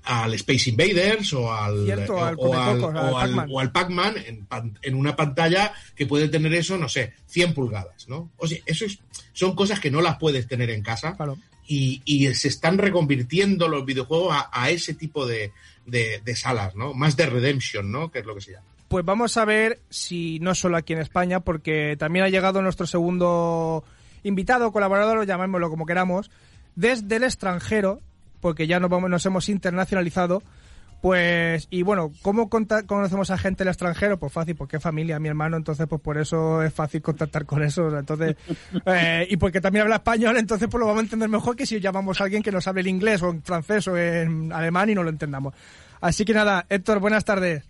[0.03, 4.15] al Space Invaders o al, Cierto, o- al o al, o al- Pac-Man.
[4.25, 4.47] en,
[4.82, 8.32] en una pantalla que puede tener eso, no sé, 100 pulgadas, ¿no?
[8.38, 8.99] O sea, eso es-
[9.34, 11.38] son cosas que no las puedes tener en casa Claro.
[11.67, 15.51] y, y se están reconvirtiendo los videojuegos a, a ese tipo de,
[15.86, 16.93] de- de salas, ¿no?
[16.93, 18.09] Más de redemption, ¿no?
[18.09, 18.65] Que es lo que se llama.
[18.89, 22.87] Pues vamos a ver si no solo aquí en España, porque también ha llegado nuestro
[22.87, 23.83] segundo
[24.23, 26.31] invitado, colaborador, llamémoslo como queramos,
[26.75, 27.99] desde el extranjero,
[28.41, 30.41] porque ya nos, vamos, nos hemos internacionalizado.
[31.01, 34.17] Pues, y bueno, ¿cómo conocemos a gente del extranjero?
[34.17, 37.61] Pues fácil, porque es familia, mi hermano, entonces pues por eso es fácil contactar con
[37.61, 37.95] eso.
[37.95, 38.37] Entonces,
[38.87, 41.79] eh, y porque también habla español, entonces pues lo vamos a entender mejor que si
[41.79, 44.95] llamamos a alguien que nos hable el inglés o en francés o en alemán y
[44.95, 45.53] no lo entendamos.
[46.01, 47.63] Así que nada, Héctor, buenas tardes.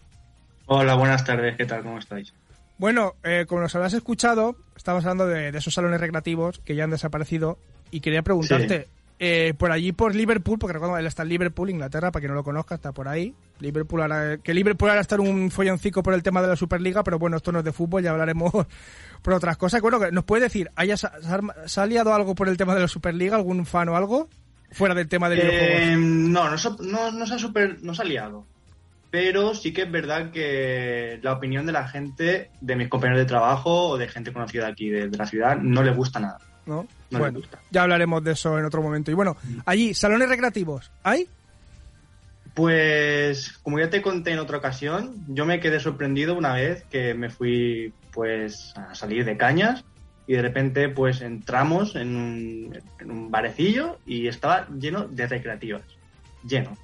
[0.72, 1.82] Hola, buenas tardes, ¿qué tal?
[1.82, 2.32] ¿Cómo estáis?
[2.78, 6.84] Bueno, eh, como nos habrás escuchado, estamos hablando de, de esos salones recreativos que ya
[6.84, 7.57] han desaparecido
[7.91, 12.11] y quería preguntarte, eh, por allí, por Liverpool, porque recuerdo, él está en Liverpool, Inglaterra,
[12.11, 13.34] para quien no lo conozca, está por ahí.
[13.59, 17.03] Liverpool ahora, que Liverpool ahora está en un folloncico por el tema de la Superliga,
[17.03, 18.51] pero bueno, esto no es de fútbol, ya hablaremos
[19.24, 19.82] por otras cosas.
[19.82, 22.76] Bueno, que ¿nos puede decir, ¿haya, se, ha- se ha liado algo por el tema
[22.76, 24.30] de la Superliga, algún fan o algo?
[24.72, 25.41] Fuera del tema de Eh,
[25.95, 25.99] videojuegos.
[26.30, 28.45] no, no, se- no, no se ha super, no se ha liado.
[29.12, 33.26] Pero sí que es verdad que la opinión de la gente, de mis compañeros de
[33.26, 36.38] trabajo o de gente conocida aquí de, de la ciudad, no le gusta nada.
[36.70, 36.88] ¿no?
[37.10, 37.60] No bueno, gusta.
[37.72, 39.12] ya hablaremos de eso en otro momento.
[39.12, 39.36] Y bueno,
[39.66, 41.28] allí, salones recreativos, ¿hay?
[42.53, 47.14] Pues, como ya te conté en otra ocasión, yo me quedé sorprendido una vez que
[47.14, 49.84] me fui pues a salir de cañas
[50.28, 55.84] y de repente pues entramos en un, en un barecillo y estaba lleno de recreativas,
[56.43, 56.78] lleno.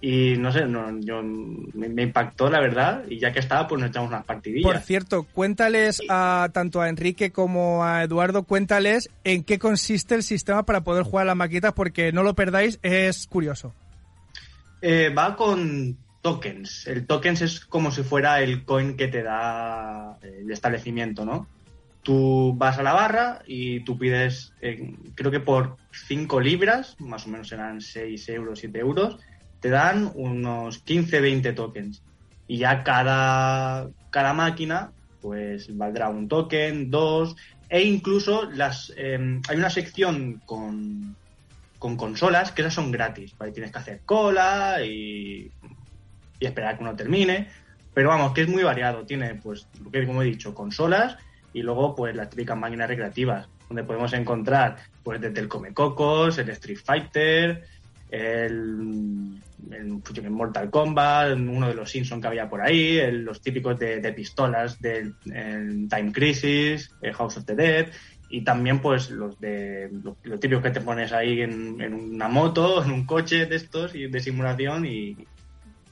[0.00, 3.80] Y no sé, no, yo, me, me impactó la verdad y ya que estaba pues
[3.80, 4.70] nos echamos unas partidillas.
[4.70, 10.22] Por cierto, cuéntales a tanto a Enrique como a Eduardo, cuéntales en qué consiste el
[10.22, 13.74] sistema para poder jugar a las maquetas, porque no lo perdáis, es curioso.
[14.82, 16.86] Eh, va con tokens.
[16.86, 21.48] El tokens es como si fuera el coin que te da el establecimiento, ¿no?
[22.02, 25.76] Tú vas a la barra y tú pides, eh, creo que por
[26.06, 29.18] 5 libras, más o menos serán 6 euros, 7 euros,
[29.60, 32.02] te dan unos 15, 20 tokens.
[32.48, 37.36] Y ya cada, cada máquina, pues valdrá un token, dos,
[37.68, 41.16] e incluso las, eh, hay una sección con,
[41.78, 43.34] con consolas que esas son gratis.
[43.36, 43.52] ¿vale?
[43.52, 45.50] Tienes que hacer cola y,
[46.38, 47.48] y esperar que uno termine.
[47.92, 49.04] Pero vamos, que es muy variado.
[49.04, 51.16] Tiene, pues, lo que como he dicho, consolas
[51.52, 56.50] y luego, pues, las típicas máquinas recreativas, donde podemos encontrar, pues, desde el Comecocos, el
[56.50, 57.64] Street Fighter,
[58.10, 63.40] el, el, pues, Mortal Kombat, uno de los Simpsons que había por ahí, el- los
[63.40, 67.88] típicos de, pistolas del el Time Crisis, el House of the Dead,
[68.28, 69.90] y también pues los de
[70.24, 74.06] los, típicos que te pones ahí en, una moto, en un coche de estos y
[74.08, 75.16] de simulación y,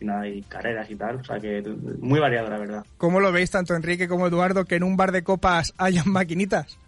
[0.01, 1.63] y nada, y carreras y tal, o sea que
[1.99, 2.85] muy variado la verdad.
[2.97, 6.79] ¿Cómo lo veis tanto Enrique como Eduardo que en un bar de copas hayan maquinitas?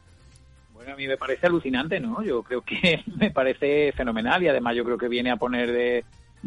[0.87, 2.22] A mí me parece alucinante, ¿no?
[2.22, 6.05] Yo creo que me parece fenomenal y además yo creo que viene a poner de,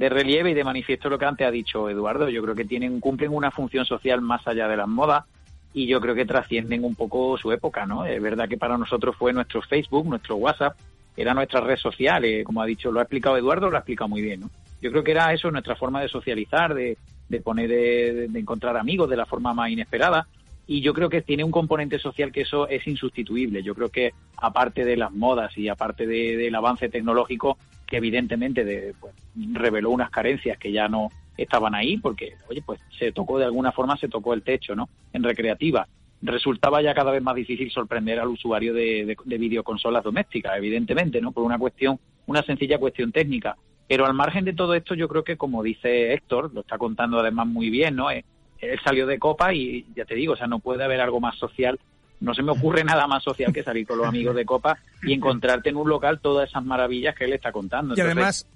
[0.10, 2.30] relieve y de manifiesto lo que antes ha dicho Eduardo.
[2.30, 5.26] Yo creo que tienen cumplen una función social más allá de las modas
[5.74, 8.06] y yo creo que trascienden un poco su época, ¿no?
[8.06, 10.78] Es verdad que para nosotros fue nuestro Facebook, nuestro WhatsApp,
[11.18, 14.08] era nuestra red social, eh, como ha dicho, lo ha explicado Eduardo, lo ha explicado
[14.08, 14.50] muy bien, ¿no?
[14.82, 19.10] Yo creo que era eso, nuestra forma de socializar, de, de poner, de encontrar amigos
[19.10, 20.26] de la forma más inesperada
[20.72, 23.63] y yo creo que tiene un componente social que eso es insustituible.
[23.63, 27.57] Yo creo que aparte de las modas y aparte de- del avance tecnológico,
[27.88, 29.15] que evidentemente de, pues,
[29.53, 33.72] reveló unas carencias que ya no estaban ahí, porque, oye, pues se tocó de alguna
[33.72, 34.89] forma, se tocó el techo, ¿no?
[35.11, 35.88] En recreativa.
[36.22, 41.20] Resultaba ya cada vez más difícil sorprender al usuario de, de, de videoconsolas domésticas, evidentemente,
[41.20, 41.32] ¿no?
[41.32, 41.97] Por una cuestión,
[42.28, 43.55] una sencilla cuestión técnica.
[43.88, 47.20] Pero al margen de todo esto, yo creo que, como dice Héctor, lo está contando
[47.20, 48.11] además muy bien, ¿no?
[48.11, 48.24] Eh,
[48.62, 51.38] él salió de copa y ya te digo, o sea, no puede haber algo más
[51.38, 51.80] social.
[52.20, 55.14] No se me ocurre nada más social que salir con los amigos de copa y
[55.14, 57.93] encontrarte en un local todas esas maravillas que él está contando.
[57.95, 58.47] Y Entonces, además,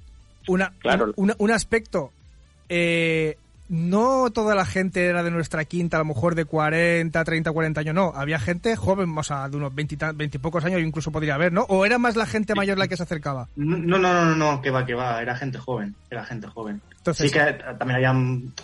[0.48, 1.14] una, Claro.
[1.16, 2.12] un, un aspecto
[2.70, 3.38] eh,
[3.74, 7.82] no toda la gente era de nuestra quinta, a lo mejor de 40, 30, 40
[7.82, 8.12] años, no.
[8.16, 11.12] Había gente joven, o sea, de unos 20, y ta- 20 y pocos años incluso
[11.12, 11.64] podría haber, ¿no?
[11.64, 13.50] O era más la gente mayor la que se acercaba.
[13.56, 16.82] No, no, no, no, no, que va, que va, era gente joven, era gente joven.
[17.00, 17.42] Entonces- sí que
[17.80, 18.14] también había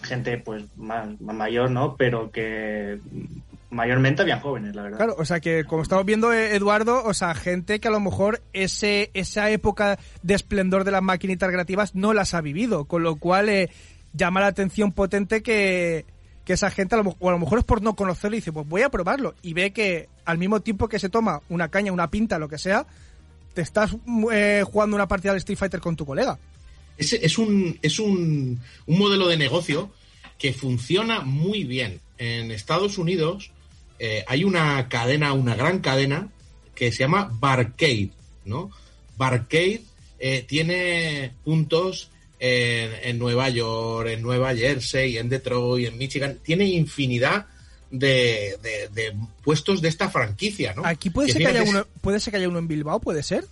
[0.03, 1.95] gente pues más, más mayor, ¿no?
[1.97, 2.99] Pero que
[3.71, 4.97] mayormente habían jóvenes, la verdad.
[4.97, 7.99] Claro, o sea que como estamos viendo, eh, Eduardo, o sea, gente que a lo
[7.99, 13.03] mejor ese, esa época de esplendor de las maquinitas creativas no las ha vivido, con
[13.03, 13.69] lo cual eh,
[14.13, 16.05] llama la atención potente que,
[16.45, 18.89] que esa gente, o a lo mejor es por no conocerlo dice, pues voy a
[18.89, 22.49] probarlo, y ve que al mismo tiempo que se toma una caña, una pinta, lo
[22.49, 22.85] que sea,
[23.53, 23.95] te estás
[24.31, 26.37] eh, jugando una partida de Street Fighter con tu colega.
[26.97, 29.91] Es, es un, es un, un modelo de negocio
[30.37, 32.01] que funciona muy bien.
[32.17, 33.51] En Estados Unidos
[33.99, 36.29] eh, hay una cadena, una gran cadena,
[36.73, 38.11] que se llama Barcade,
[38.45, 38.71] ¿no?
[39.17, 39.83] Barcade
[40.17, 46.39] eh, tiene puntos en, en Nueva York, en Nueva Jersey, en Detroit, en Michigan.
[46.43, 47.47] Tiene infinidad
[47.91, 49.13] de, de- de
[49.43, 50.85] puestos de esta franquicia, ¿no?
[50.85, 53.23] Aquí puede Que ser que haya uno, puede ser que haya uno en Bilbao, puede
[53.23, 53.45] ser.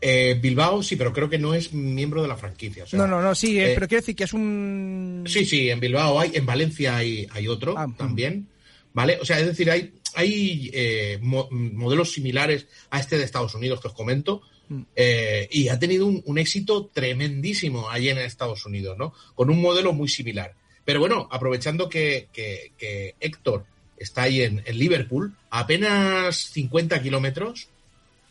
[0.00, 2.84] eh, Bilbao sí, pero creo que no es miembro de la franquicia.
[2.84, 5.24] o sea, no, no, no, sí, eh, eh, pero quiero decir que es un...
[5.26, 8.46] Sí, sí, en Bilbao hay, en Valencia hay, hay otro Ah, también,
[8.92, 9.18] ¿vale?
[9.20, 13.88] O sea, es decir, hay, hay mo- modelos similares a este de Estados Unidos que
[13.88, 14.55] os comento Mm.
[14.94, 19.12] Eh, y ha tenido un, un éxito tremendísimo allí en Estados Unidos, ¿no?
[19.34, 20.54] Con un modelo muy similar.
[20.84, 23.64] Pero bueno, aprovechando que, que- que Héctor
[23.96, 27.68] está ahí en, en Liverpool, a apenas 50 kilómetros,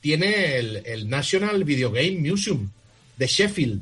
[0.01, 2.69] tiene el, el National Video Game Museum
[3.17, 3.81] de Sheffield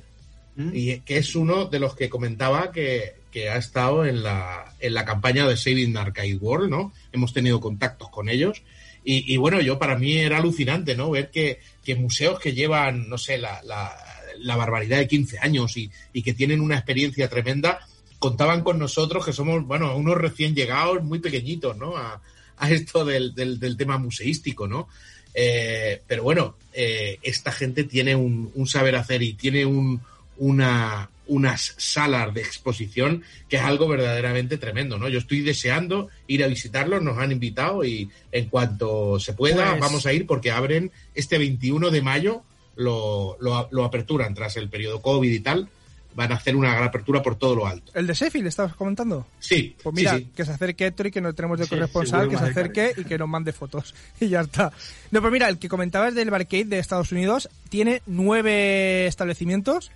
[0.56, 0.70] ¿Mm?
[0.74, 4.94] y que es uno de los que comentaba que, que ha estado en la, en
[4.94, 6.94] la campaña de Saving Arcade World, ¿no?
[7.12, 8.62] Hemos tenido contactos con ellos.
[9.06, 11.12] Y, bueno, yo para mí era alucinante, ¿no?
[11.12, 13.94] Ver que, que museos que llevan, no sé, la, la,
[14.40, 17.80] la barbaridad de 15 años y, y que tienen una experiencia tremenda,
[18.18, 21.98] contaban con nosotros que somos, bueno, unos recién llegados muy pequeñitos, ¿no?
[21.98, 22.22] A,
[22.58, 24.88] a esto del, del, del tema museístico, ¿no?
[25.34, 30.00] Eh, pero bueno, eh, esta gente tiene un, un saber hacer y tiene un,
[30.38, 35.08] una, unas salas de exposición que es algo verdaderamente tremendo, ¿no?
[35.10, 39.80] Yo estoy deseando ir a visitarlos, nos han invitado y en cuanto se pueda Pues-
[39.80, 42.44] vamos a ir porque abren este 21 de mayo,
[42.76, 45.70] lo, lo, lo aperturan tras el periodo COVID y tal,
[46.16, 47.92] van a hacer una gran apertura por todo lo alto.
[47.96, 49.26] ¿El de Sheffield estabas comentando?
[49.40, 50.28] Sí, Pues mira, sí.
[50.36, 53.04] que se acerque Héctor y que no tenemos de Sí, corresponsal, que se acerque y
[53.06, 53.96] que nos mande fotos.
[54.20, 54.72] Y ya está.
[55.10, 59.90] No, pues mira, el que comentabas del Barcade de Estados Unidos tiene nueve establecimientos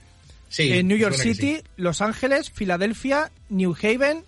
[0.49, 1.63] Sí, en New York City, sí.
[1.77, 4.23] Los Ángeles, Filadelfia, New Haven,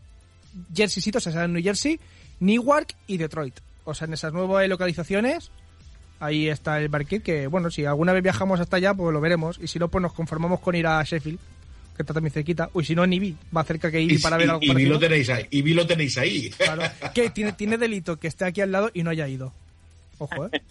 [0.75, 1.99] Jersey City, o sea, en New Jersey,
[2.39, 3.55] Newark y Detroit.
[3.85, 5.51] O sea, en esas nuevas localizaciones,
[6.19, 9.59] ahí está el Barcade, que bueno, si alguna vez viajamos hasta allá, pues lo veremos.
[9.61, 11.39] Y si no, pues nos conformamos con ir a Sheffield,
[11.95, 12.69] que está también cerquita.
[12.73, 14.65] Uy, si no, en Ibi, más cerca que Ibi Y, para ver y- algo y
[14.67, 14.93] vi parecido.
[14.93, 15.47] lo tenéis ahí.
[15.49, 16.49] Y vi lo tenéis ahí.
[16.51, 16.83] Claro.
[17.13, 19.53] Que tiene, tiene delito que esté aquí al lado y no haya ido.
[20.17, 20.61] Ojo, ¿eh?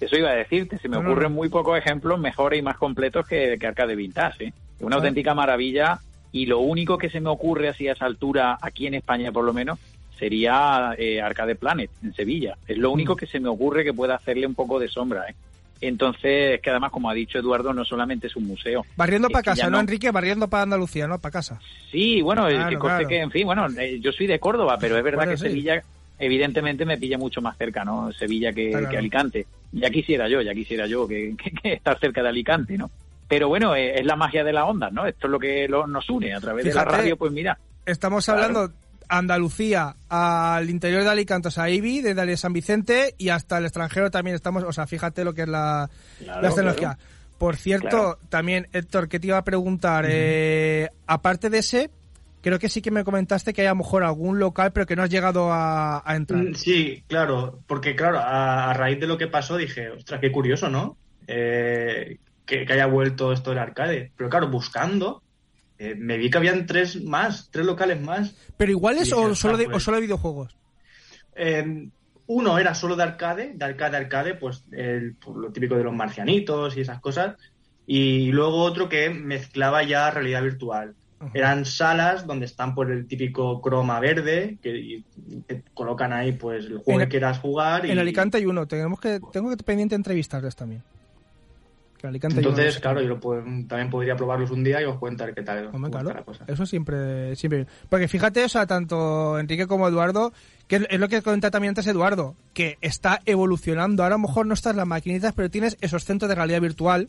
[0.00, 1.36] Eso iba a decirte, se me No, no, ocurren no.
[1.36, 4.44] muy pocos ejemplos mejores y más completos que, que Arcade Vintage.
[4.46, 4.52] ¿eh?
[4.80, 5.98] Una auténtica maravilla
[6.32, 9.44] y lo único que se me ocurre así a esa altura, aquí en España por
[9.44, 9.78] lo menos,
[10.18, 12.56] sería eh, Arcade Planet, en Sevilla.
[12.68, 12.94] Es lo Mm.
[12.94, 15.24] único que se me ocurre que pueda hacerle un poco de sombra.
[15.28, 15.34] ¿eh?
[15.80, 18.84] Entonces, que además, como ha dicho Eduardo, no solamente es un museo.
[18.96, 20.10] Barriendo para casa, ¿no, no- Enrique?
[20.10, 21.18] Barriendo para Andalucía, ¿no?
[21.18, 21.58] Para casa.
[21.90, 23.08] Sí, bueno, el Claro, que claro.
[23.08, 25.44] que, en fin, bueno, eh, yo soy de Córdoba, pero es verdad Bueno, que sí.
[25.44, 25.82] Sevilla,
[26.18, 28.12] evidentemente, me pilla mucho más cerca, ¿no?
[28.12, 28.88] Sevilla que, claro.
[28.90, 29.46] que Alicante.
[29.72, 32.90] Ya quisiera yo, ya quisiera yo que, que- que estar cerca de Alicante, ¿no?
[33.30, 35.06] Pero bueno, eh, es la magia de la onda, ¿no?
[35.06, 37.56] Esto es lo que lo- nos une a través de la radio, pues mira.
[37.86, 38.42] Estamos Claro.
[38.42, 38.72] hablando
[39.08, 44.10] Andalucía, al interior de Alicante, o sea, Ibi, desde San Vicente y hasta el extranjero
[44.10, 46.98] también estamos, o sea, fíjate lo que es la, Claro, la tecnología.
[47.38, 48.18] Por cierto, Claro.
[48.28, 51.90] también, Héctor, que te iba a preguntar, eh, aparte de ese,
[52.42, 54.96] creo que sí que me comentaste que hay a lo mejor algún local, pero que
[54.96, 56.42] no has llegado a, a entrar.
[56.42, 60.30] Mm, Sí, claro, porque claro, a, a raíz de lo que pasó dije, ostras, qué
[60.32, 60.96] curioso, ¿no?
[61.28, 62.18] Eh,
[62.50, 64.10] que, que haya vuelto esto del arcade.
[64.16, 65.22] Pero claro, buscando,
[65.78, 68.34] eh, me vi que habían tres más, tres locales más.
[68.56, 69.76] Pero igual es Sí, o, solo de, pues.
[69.76, 70.56] o solo de videojuegos.
[71.36, 71.88] Eh,
[72.26, 75.84] uno era solo de arcade, de arcade a arcade, pues el- pues, lo típico de
[75.84, 77.36] los marcianitos y esas cosas.
[77.86, 80.94] Y luego otro que mezclaba ya realidad virtual.
[81.18, 81.30] Ajá.
[81.34, 85.04] Eran salas donde están por el típico croma verde, que y
[85.46, 87.84] te colocan ahí pues el juego En- que quieras jugar.
[87.86, 90.82] Y, En Alicante hay uno, tenemos que, tengo que pendiente entrevistarles también.
[92.08, 95.42] Alicante Entonces, claro, yo lo puedo- también podría probarlos un día y os contar qué
[95.42, 96.44] tal, Hombre, claro, la cosa.
[96.46, 97.66] eso siempre, siempre.
[97.88, 100.32] Porque fíjate, o sea, tanto Enrique como Eduardo,
[100.66, 104.02] que es- lo que comentaba también antes Eduardo, que está evolucionando.
[104.02, 106.60] Ahora a lo mejor no estás en las maquinitas, pero tienes esos centros de realidad
[106.60, 107.08] virtual.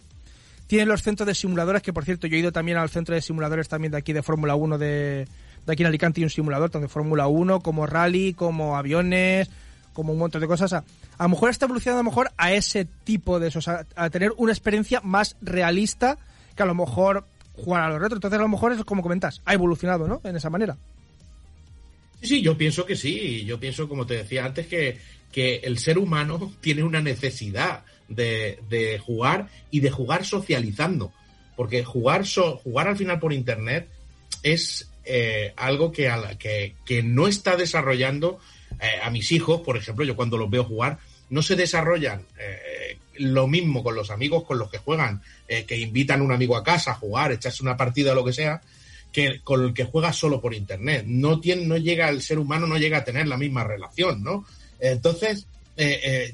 [0.68, 3.22] Tienes los centros de simuladores, que por cierto, yo he ido también al centro de
[3.22, 5.28] simuladores también de aquí de Fórmula 1 de,
[5.66, 9.50] de aquí en Alicante hay un simulador tanto de Fórmula 1 como rally, como aviones,
[9.94, 10.74] como un montón de cosas.
[10.74, 10.84] A,
[11.18, 13.86] a lo mejor está evolucionando a lo mejor a ese tipo de eso, o sea,
[13.96, 16.18] a tener una experiencia más realista
[16.56, 18.18] que a lo mejor jugar a los retro.
[18.18, 20.22] Entonces a lo mejor es como comentas, ha evolucionado, ¿no?
[20.24, 20.78] En esa manera.
[22.22, 23.46] Sí, sí, yo pienso que sí.
[23.46, 25.00] Yo pienso, como te decía antes, que,
[25.32, 31.12] que el ser humano tiene una necesidad de, de jugar y de jugar socializando.
[31.56, 33.90] Porque jugar, so- jugar al final por internet
[34.44, 38.40] es eh, algo que, a que, que no está desarrollando
[38.82, 40.98] eh, a mis hijos, por ejemplo, yo cuando los veo jugar,
[41.30, 45.78] no se desarrollan eh, lo mismo con los amigos con los que juegan, eh, que
[45.78, 48.60] invitan a un amigo a casa a jugar, echarse una partida o lo que sea,
[49.12, 51.04] que con el que juega solo por internet.
[51.06, 54.46] No tiene, no llega, el ser humano no llega a tener la misma relación, ¿no?
[54.80, 55.46] Entonces,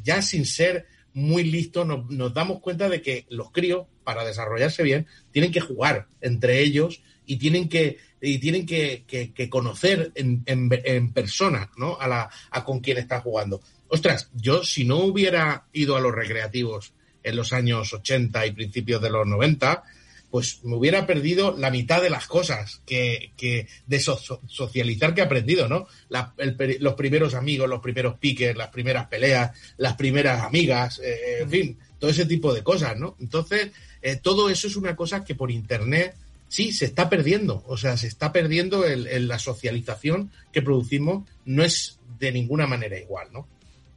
[0.03, 5.07] ya sin ser muy listos, nos damos cuenta de que los críos, para desarrollarse bien,
[5.31, 10.41] tienen que jugar entre ellos y tienen que, y tienen que, que- que conocer en,
[10.47, 11.97] en- en persona, ¿no?
[11.99, 13.61] A, la, a con quién está jugando.
[13.89, 19.01] Ostras, yo si no hubiera ido a los recreativos en los años 80 y principios
[19.01, 19.83] de los 90,
[20.29, 25.13] pues me hubiera perdido la mitad de las cosas que, que de so- so- socializar
[25.13, 25.87] que he aprendido, ¿no?
[26.09, 31.39] La- el los primeros amigos, los primeros piques, las primeras peleas, las primeras amigas, eh,
[31.43, 33.15] en fin, todo ese tipo de cosas, ¿no?
[33.21, 33.71] Entonces,
[34.01, 36.13] eh, todo eso es una cosa que por internet
[36.47, 41.27] sí se está perdiendo, o sea, se está perdiendo el, el- la socialización que producimos,
[41.45, 43.47] no es de ninguna manera igual, ¿no?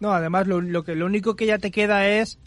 [0.01, 2.39] No, además lo, lo que lo único que ya te queda es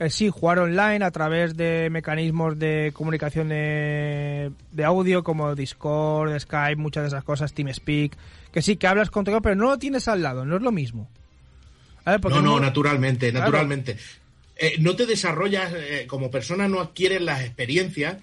[0.00, 6.38] eh, sí jugar online a través de mecanismos de comunicación de, de audio como Discord,
[6.38, 8.16] Skype, muchas de esas cosas, TeamSpeak,
[8.52, 10.72] que sí que hablas con todo, pero no lo tienes al lado, no es lo
[10.72, 11.08] mismo.
[12.04, 13.46] A ver, porque No, no, naturalmente, Claro.
[13.46, 13.96] naturalmente.
[14.56, 18.16] Eh, no te desarrollas, eh, como persona no adquieres las experiencias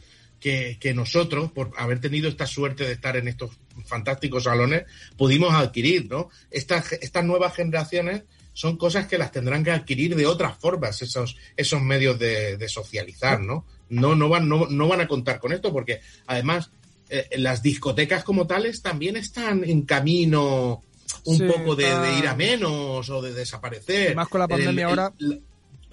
[0.46, 3.50] que, que nosotros, por haber tenido esta suerte de estar en estos
[3.88, 4.84] fantásticos salones,
[5.18, 6.30] pudimos adquirir, ¿no?
[6.52, 11.36] Estas, estas nuevas generaciones son cosas que las tendrán que adquirir de otras formas, esos,
[11.58, 13.66] esos medios de, de socializar, ¿no?
[13.89, 16.70] No, no, van, no, no van a contar con esto porque, además,
[17.10, 20.84] eh, las discotecas como tales también están en camino
[21.24, 21.88] un Sí, poco de,
[22.20, 24.12] ir a menos o de desaparecer.
[24.12, 25.12] Y más con la pandemia ahora.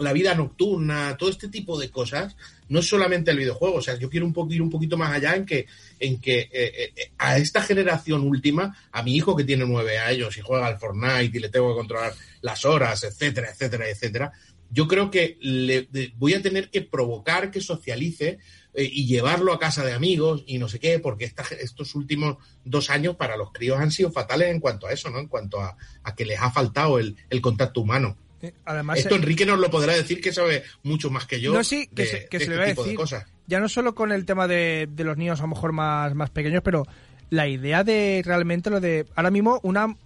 [0.03, 2.37] La vida nocturna, todo este tipo de cosas,
[2.69, 3.77] no es solamente el videojuego.
[3.77, 5.67] O sea, yo quiero un poco, ir un poquito más allá en que,
[5.99, 10.37] en que eh, eh, a esta generación última, a mi hijo que tiene nueve años
[10.37, 14.33] y juega al Fortnite y le tengo que controlar las horas, etcétera, etcétera, etcétera,
[14.71, 15.87] yo creo que le,
[16.17, 18.39] voy a tener que provocar que socialice
[18.73, 22.39] eh, y llevarlo a casa de amigos y no sé qué, porque esta- estos últimos
[22.65, 25.19] dos años para los críos han sido fatales en cuanto a eso, ¿no?
[25.19, 28.17] En cuanto a, a que les ha faltado el, el contacto humano.
[28.43, 31.53] Eh, además Esto eh, Enrique nos lo podrá decir que sabe mucho más que yo
[31.53, 32.97] No, sí, que de, se- que de se le este va a tipo de decir.
[32.99, 33.27] cosas.
[33.47, 36.31] ya no solo con el tema de, de los niños a lo mejor más, más
[36.31, 36.87] pequeños, pero
[37.31, 39.97] la idea de realmente lo de ahora mismo una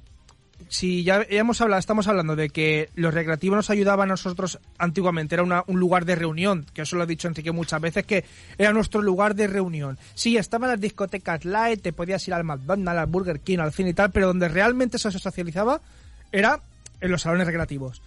[0.69, 4.59] si ya, ya hemos hablado, estamos hablando de que los recreativos nos ayudaban a nosotros
[4.79, 8.07] antiguamente, era una- un lugar de reunión, que eso lo ha dicho Enrique muchas veces,
[8.07, 8.25] que
[8.57, 9.99] era nuestro lugar de reunión.
[10.15, 13.91] Sí, estaban las discotecas light, te podías ir al McDonald's, al Burger King, al cine
[13.91, 15.81] y tal, pero donde realmente eso se socializaba
[16.33, 16.59] era
[17.03, 18.01] en los salones recreativos.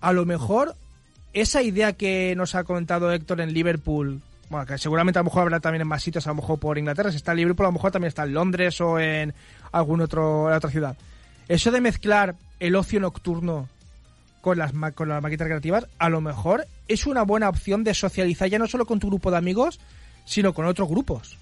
[0.00, 0.74] A lo mejor
[1.32, 5.42] esa idea que nos ha comentado Héctor en Liverpool, bueno, que seguramente a lo mejor
[5.42, 7.68] habrá también en más sitios, a lo mejor por Inglaterra, si está en Liverpool, a
[7.68, 9.34] lo mejor también está en Londres o en
[9.72, 10.96] otro otra ciudad.
[11.48, 13.68] Eso de mezclar el ocio nocturno
[14.40, 18.48] con las con las maquetas creativas, a lo mejor es una buena opción de socializar
[18.48, 19.80] ya no solo con tu grupo de amigos,
[20.24, 21.38] sino con otros grupos.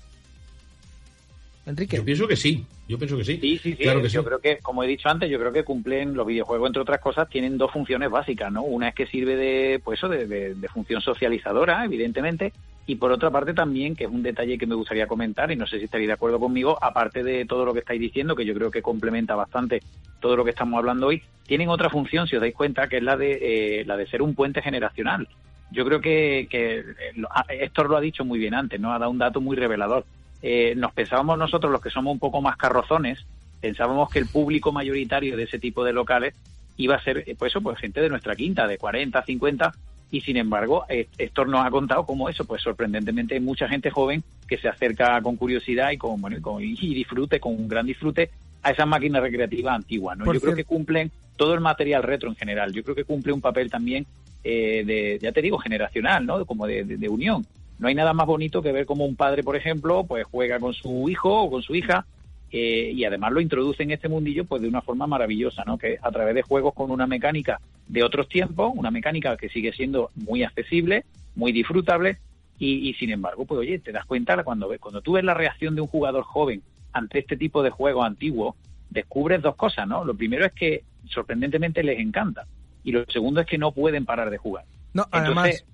[1.66, 1.96] Enrique.
[1.96, 3.38] Yo pienso que sí, yo pienso que sí.
[3.40, 3.82] Sí, sí, sí.
[3.82, 4.26] Claro que yo sí.
[4.26, 7.28] creo que, como he dicho antes, yo creo que cumplen los videojuegos, entre otras cosas,
[7.28, 8.62] tienen dos funciones básicas, ¿no?
[8.62, 12.52] Una es que sirve de, pues eso, de, de- de función socializadora, evidentemente,
[12.86, 15.66] y por otra parte también, que es un detalle que me gustaría comentar, y no
[15.66, 18.52] sé si estaréis de acuerdo conmigo, aparte de todo lo que estáis diciendo, que yo
[18.54, 19.80] creo que complementa bastante
[20.20, 23.02] todo lo que estamos hablando hoy, tienen otra función, si os dais cuenta, que es
[23.02, 23.38] la de,
[23.80, 25.26] eh, la de ser un puente generacional.
[25.70, 26.84] Yo creo que, que eh,
[27.16, 28.92] lo- ah, Héctor lo ha dicho muy bien antes, ¿no?
[28.92, 30.04] Ha dado un dato muy revelador.
[30.46, 33.24] Eh, nos pensábamos nosotros, los que somos un poco más carrozones,
[33.62, 36.34] pensábamos que el público mayoritario de ese tipo de locales
[36.76, 39.72] iba a ser, eh, pues eso, pues gente de nuestra quinta, de 40, 50,
[40.10, 44.22] y sin embargo, Héctor nos ha contado cómo eso, pues sorprendentemente hay mucha gente joven
[44.46, 47.86] que se acerca con curiosidad y con, bueno, y, con- y disfrute, con un gran
[47.86, 48.28] disfrute,
[48.62, 50.24] a esas máquinas recreativas antiguas, ¿no?
[50.26, 52.72] Por Yo creo que cumplen todo el material retro en general.
[52.72, 54.06] Yo creo que cumple un papel también
[54.44, 56.44] eh, de, ya te digo, generacional, ¿no?
[56.44, 57.44] Como de, de- de unión.
[57.84, 60.72] No hay nada más bonito que ver como un padre, por ejemplo, pues juega con
[60.72, 62.06] su hijo o con su hija
[62.50, 65.76] eh, y además lo introduce en este mundillo pues de una forma maravillosa, ¿no?
[65.76, 69.74] Que a través de juegos con una mecánica de otros tiempos, una mecánica que sigue
[69.74, 71.04] siendo muy accesible,
[71.34, 72.16] muy disfrutable
[72.58, 75.34] y, y sin embargo, pues oye, te das cuenta cuando ves, cuando tú ves la
[75.34, 76.62] reacción de un jugador joven
[76.94, 78.54] ante este tipo de juegos antiguos,
[78.88, 80.06] descubres dos cosas, ¿no?
[80.06, 82.46] Lo primero es que sorprendentemente les encanta
[82.82, 84.64] y lo segundo es que no pueden parar de jugar.
[84.94, 85.64] No, Entonces, además,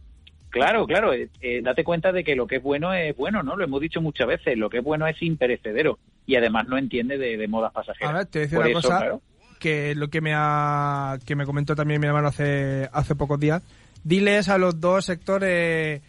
[0.51, 3.57] Claro, claro, eh, eh, date cuenta de que lo que es bueno es bueno, ¿no?
[3.57, 7.18] Lo hemos dicho muchas veces, lo que es bueno es imperecedero y además no entiende
[7.18, 8.12] de, de modas pasajeras.
[8.12, 9.22] a ver, te voy a decir Por una eso, cosa claro,
[9.59, 13.62] que lo que me ha que me comentó también mi hermano hace hace pocos días.
[14.03, 16.03] Diles a los dos sectores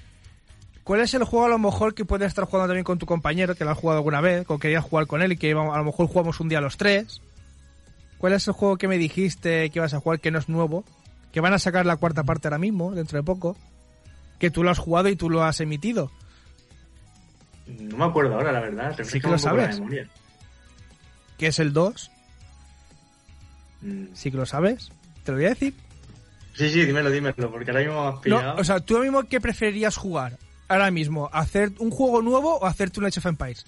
[0.83, 3.55] ¿Cuál es el juego a lo mejor que puedes estar jugando también con tu compañero,
[3.55, 5.83] que lo has jugado alguna vez, o querías jugar con él y que a lo
[5.83, 7.21] mejor jugamos un día los tres?
[8.17, 10.83] ¿Cuál es el juego que me dijiste que ibas a jugar que no es nuevo?
[11.31, 13.55] Que van a sacar la cuarta parte ahora mismo, dentro de poco.
[14.41, 16.11] Que tú lo has jugado y tú lo has emitido.
[17.67, 18.97] No me acuerdo ahora, la verdad.
[19.03, 19.79] Sí que lo sabes.
[21.37, 22.11] Que es el 2.
[23.81, 24.89] Mm, Sí que lo sabes.
[25.23, 25.75] Te lo voy a decir.
[26.55, 28.55] Sí, sí, dímelo, dímelo, porque ahora mismo me has No, pillado.
[28.59, 30.37] o sea, tú ahora mismo, ¿qué preferirías jugar?
[30.67, 33.65] Ahora mismo, ¿hacer un juego nuevo o hacerte un Age of Empires?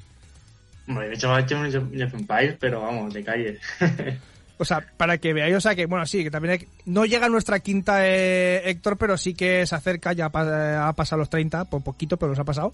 [1.12, 3.60] Hecho, he hecho un Age of Empires, pero vamos, de calle.
[4.64, 7.28] O sea, para que veáis, o sea, que bueno, sí, que también hay- no llega
[7.28, 11.30] a nuestra quinta eh, Héctor, pero sí que se acerca, ya pa- ha pasado los
[11.30, 12.74] 30, por poquito, pero los ha pasado.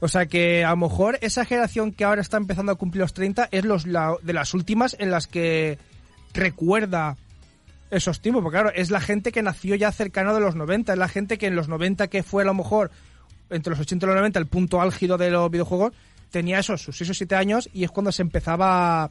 [0.00, 3.12] O sea que a lo mejor esa generación que ahora está empezando a cumplir los
[3.14, 5.78] 30 es los la- de las últimas en las que
[6.34, 7.16] recuerda
[7.90, 10.98] esos tiempos, porque claro, es la gente que nació ya cercano de los 90, es
[10.98, 12.90] la gente que en los 90 que fue a lo mejor
[13.50, 15.92] entre los 80 y los 90 el punto álgido de los videojuegos,
[16.30, 19.10] tenía esos, sus 6 o 7 años y es cuando se empezaba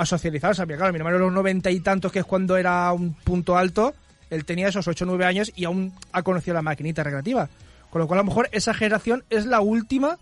[0.00, 0.52] a, socializar.
[0.52, 3.56] O sea, claro, mi hermano los 90 y tantos, que es cuando era un punto
[3.56, 3.94] alto,
[4.30, 7.48] él tenía esos 8 o 9 años y aún ha conocido la maquinita recreativa.
[7.90, 10.18] Con lo cual, a lo mejor esa generación es la última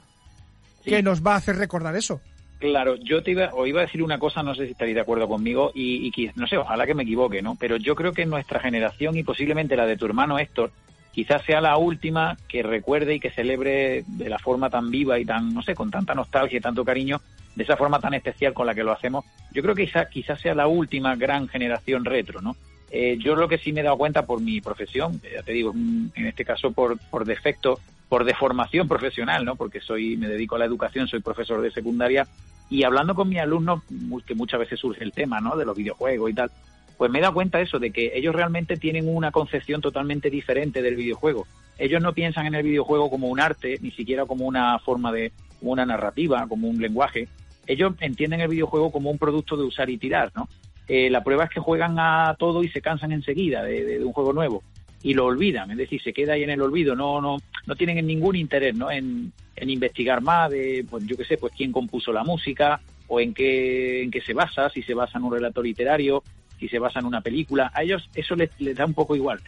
[0.85, 0.91] Sí.
[0.91, 2.21] que nos va a hacer recordar eso.
[2.61, 5.01] Claro, yo te iba, o iba a decir una cosa, no sé si estaréis de
[5.01, 7.57] acuerdo conmigo, y, y no sé, ojalá que me equivoque, ¿no?
[7.59, 10.73] Pero yo creo que nuestra generación y posiblemente la de tu hermano Héctor,
[11.13, 15.25] quizás sea la última que recuerde y que celebre de la forma tan viva y
[15.25, 17.21] tan, no sé, con tanta nostalgia y tanto cariño,
[17.59, 19.25] de esa forma tan especial con la que lo hacemos.
[19.51, 22.57] Yo creo que quizás quizás sea la última gran generación retro, ¿no?
[22.93, 25.53] Eh, yo lo que sí me he dado cuenta por mi profesión, eh, ya te
[25.53, 29.57] digo, mm, en este caso por, por defecto, por deformación profesional, ¿no?
[29.57, 32.29] Porque soy, me dedico a la educación, soy profesor de secundaria
[32.71, 33.83] y hablando con mis alumnos,
[34.25, 35.57] que muchas veces surge el tema, ¿no?
[35.57, 36.53] De los videojuegos y tal,
[36.97, 40.81] pues me he dado cuenta eso, de que ellos realmente tienen una concepción totalmente diferente
[40.81, 41.49] del videojuego.
[41.77, 45.33] Ellos no piensan en el videojuego como un arte, ni siquiera como una forma de,
[45.59, 47.29] como una narrativa, como un lenguaje.
[47.69, 50.49] Ellos entienden el videojuego como un producto de usar y tirar, ¿no?
[50.89, 54.13] Eh, la prueba es que juegan a todo y se cansan enseguida de, de- un
[54.13, 54.63] juego nuevo
[55.03, 58.05] y lo olvidan, es decir, se queda ahí en el olvido, no, no, no tienen
[58.07, 58.91] ningún interés, ¿no?
[58.91, 63.35] En, investigar más de, pues yo qué sé, pues quién compuso la música o en
[63.35, 66.23] qué, en qué se basa, si se basa en un relato literario,
[66.59, 69.41] si se basa en una película, a ellos eso les, les da un poco igual.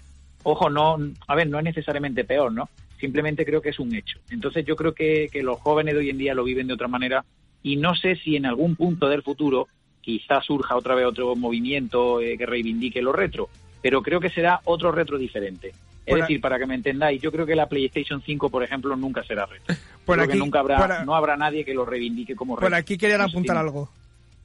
[0.42, 0.96] Ojo, no,
[1.26, 2.68] a ver, no es necesariamente peor, ¿no?
[2.98, 4.18] Simplemente creo que es un hecho.
[4.30, 6.88] Entonces yo creo que, que los jóvenes de hoy en día lo viven de otra
[6.88, 7.24] manera
[7.62, 9.68] y no sé si en algún punto del futuro
[10.00, 13.48] quizás surja otra vez otro movimiento eh, que reivindique lo retro,
[13.82, 15.68] pero creo que será otro retro diferente.
[16.06, 18.96] Es Por decir, para que me entendáis, yo creo que la PlayStation 5, por ejemplo,
[18.96, 19.74] nunca será retro.
[20.06, 22.56] Por creo aquí- que nunca habrá, por a- no habrá nadie que lo reivindique como
[22.56, 22.66] retro.
[22.68, 23.90] Por aquí querían apuntar algo.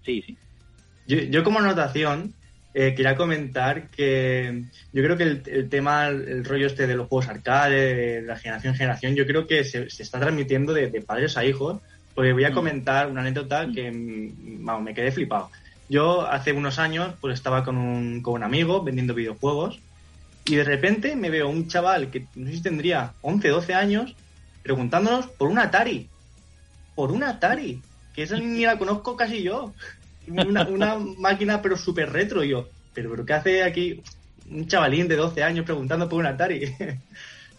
[0.06, 0.38] Sí, sí.
[1.08, 2.34] Yo, yo como anotación
[2.74, 7.08] eh, quería comentar que yo creo que el, el tema, el rollo este de los
[7.08, 10.90] juegos arcade, de la generación en generación, yo creo que se, se está transmitiendo de,
[10.92, 11.82] de padres a hijos.
[12.16, 12.54] Porque voy a Mm.
[12.54, 15.52] comentar una anécdota que mm, vamos, me quedé flipado.
[15.90, 19.80] Yo hace unos años pues estaba con un, con un amigo vendiendo videojuegos
[20.46, 24.16] y de repente me veo un chaval que no sé si tendría 11, 12 años
[24.64, 26.08] preguntándonos por un Atari.
[26.96, 27.82] Por un Atari.
[28.16, 29.74] Que esa ni la conozco casi yo.
[30.28, 32.70] Una, una máquina pero súper retro y yo.
[32.94, 34.02] Pero, pero ¿qué hace aquí
[34.50, 36.74] un chavalín de 12 años preguntando por un Atari?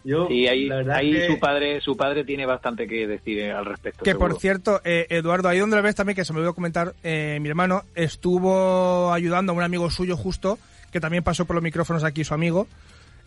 [0.07, 3.65] yo, Sí, ahí, ahí que- su padre su padre tiene bastante que decir eh, al
[3.67, 4.05] respecto.
[4.05, 4.29] Que seguro.
[4.31, 7.39] por cierto, eh, Eduardo, ahí donde lo ves también, que se me olvidó comentar, eh,
[7.41, 10.59] mi hermano estuvo ayudando a un amigo suyo justo,
[10.93, 12.67] que también pasó por los micrófonos aquí su amigo,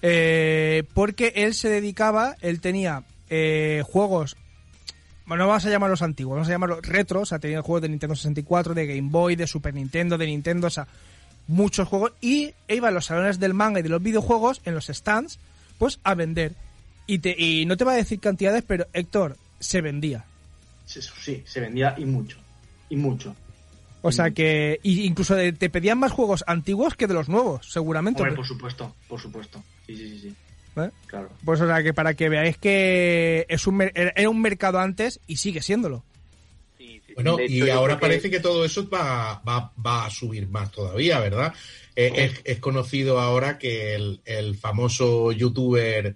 [0.01, 4.37] eh, porque él se dedicaba, él tenía eh, juegos,
[5.25, 7.89] bueno, no vamos a llamarlos antiguos, vamos a llamarlos retro, o sea, tenía juegos de
[7.89, 10.87] Nintendo 64, de Game Boy, de Super Nintendo, de Nintendo, o sea,
[11.47, 14.87] muchos juegos, y iba a los salones del manga y de los videojuegos, en los
[14.87, 15.37] stands,
[15.77, 16.53] pues a vender.
[17.09, 20.25] Y, te, y no te va a decir cantidades, pero Héctor, se vendía.
[20.85, 22.37] Sí, sí, se vendía y mucho.
[22.89, 23.35] Y mucho.
[24.01, 27.67] O sea que y incluso de- te pedían más juegos antiguos que de los nuevos,
[27.71, 28.21] seguramente.
[28.21, 29.63] Hombre, por supuesto, por supuesto.
[29.87, 30.19] Sí, sí, sí.
[30.29, 30.35] sí.
[30.81, 30.89] ¿Eh?
[31.07, 31.29] Claro.
[31.43, 35.37] Pues o sea que para que veáis que es un era un mercado antes y
[35.37, 36.03] sigue siéndolo.
[36.77, 37.13] Sí, sí.
[37.15, 40.71] Bueno, hecho, y ahora que- parece que todo eso va, va, va a subir más
[40.71, 41.53] todavía, ¿verdad?
[41.95, 46.15] Eh, es, es conocido ahora que el, el famoso youtuber,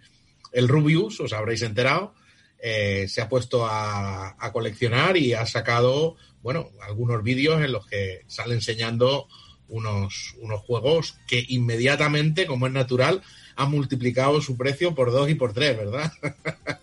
[0.53, 2.13] el Rubius, os habréis enterado,
[2.59, 7.85] eh, se ha puesto a, a coleccionar y ha sacado, bueno, algunos vídeos en los
[7.87, 9.27] que sale enseñando
[9.67, 13.21] unos, unos juegos que inmediatamente, como es natural,
[13.55, 16.11] han multiplicado su precio por dos y por tres, ¿verdad?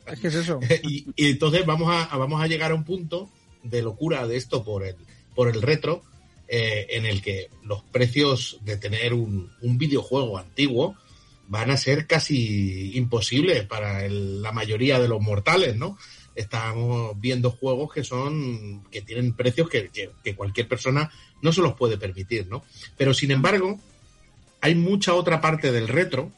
[0.07, 0.61] Es que es eso.
[0.83, 3.31] y, y entonces vamos a, vamos a llegar a un punto
[3.63, 4.97] de locura de esto por el,
[5.35, 6.03] por el retro,
[6.49, 10.97] eh, en el que los precios de tener un, un videojuego antiguo
[11.51, 15.99] van a ser casi imposibles para el- la mayoría de los mortales, ¿no?
[16.37, 21.11] Estamos viendo juegos que son que tienen precios que, que- que cualquier persona
[21.43, 22.65] no se los puede permitir, ¿no?
[22.97, 23.81] Pero sin embargo,
[24.61, 26.31] hay mucha otra parte del retro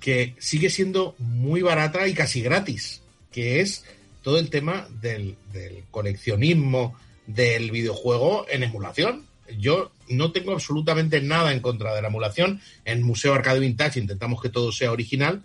[0.00, 3.02] que sigue siendo muy barata y casi gratis,
[3.32, 3.84] que es
[4.22, 6.96] todo el tema del, del coleccionismo
[7.26, 9.26] del videojuego en emulación.
[9.58, 12.60] Yo no tengo absolutamente nada en contra de la emulación.
[12.84, 15.42] En Museo Arcade Vintage intentamos que todo sea original,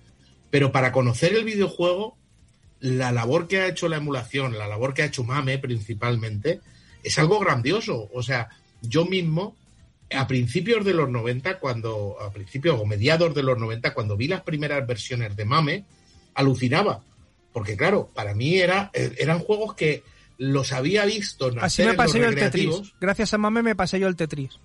[0.50, 2.18] pero para conocer el videojuego,
[2.80, 6.62] la labor que ha hecho la emulación, la labor que ha hecho Mame principalmente,
[7.04, 8.10] es algo grandioso.
[8.14, 8.50] O sea,
[8.82, 9.56] yo mismo,
[10.14, 14.28] a principios de los 90, cuando, a principios o mediados de los 90, cuando vi
[14.28, 15.86] las primeras versiones de Mame,
[16.34, 17.04] alucinaba.
[17.52, 20.04] Porque claro, para mí era, eh, eran juegos que
[20.38, 22.36] los había visto nacer Así me pasé yo el.
[22.36, 22.94] Tetris.
[23.00, 24.60] Gracias a Mame me pasé yo el Tetris.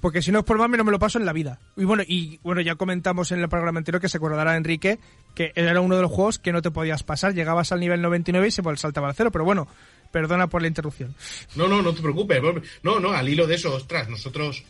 [0.00, 1.58] Porque si no es por Mame no me lo paso en la vida.
[1.76, 4.98] Y bueno, y bueno, ya comentamos en el programa anterior que se acordará Enrique
[5.36, 7.34] que era uno de los juegos que no te podías pasar.
[7.34, 9.30] Llegabas al nivel 99 y se saltaba al cero.
[9.30, 9.68] Pero bueno,
[10.10, 11.14] perdona por la interrupción.
[11.54, 12.40] No, no, no te preocupes.
[12.82, 14.64] No, no, al hilo de eso, ostras, nosotros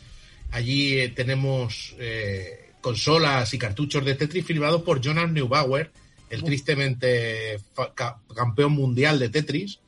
[0.51, 5.89] allí eh, tenemos eh, consolas y cartuchos de Tetris firmados por Jonas Neubauer,
[6.29, 7.59] el tristemente
[8.35, 9.79] campeón mundial de Tetris,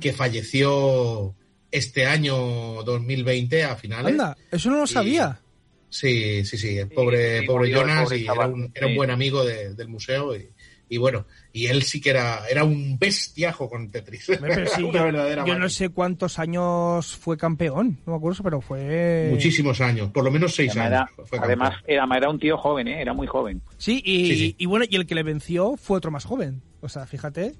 [0.00, 1.34] que falleció
[1.70, 4.12] este año 2020 a finales.
[4.12, 5.40] Anda, eso no lo Y- sabía.
[5.88, 9.10] Sí, sí, sí, el pobre, sí, pobre Jonas pobre y era un, era un buen
[9.10, 10.48] amigo de- del museo y,
[10.88, 14.28] y bueno, y él sí que era, era un bestiajo con Tetris.
[14.30, 18.00] Hombre, pero sí, Una yo, verdadera yo no sé cuántos años fue campeón.
[18.04, 19.28] No me acuerdo, pero fue...
[19.30, 21.28] Muchísimos años, por lo menos seis Además, años.
[21.28, 23.00] fue además era, era un tío joven, ¿eh?
[23.00, 23.62] era muy joven.
[23.78, 24.54] Sí y, Sí, sí.
[24.58, 26.62] y bueno, y el que le venció fue otro más joven.
[26.80, 27.54] O sea, fíjate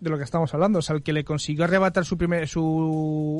[0.00, 0.78] de lo que estamos hablando.
[0.78, 2.62] O sea, el que le consiguió arrebatar su primer, su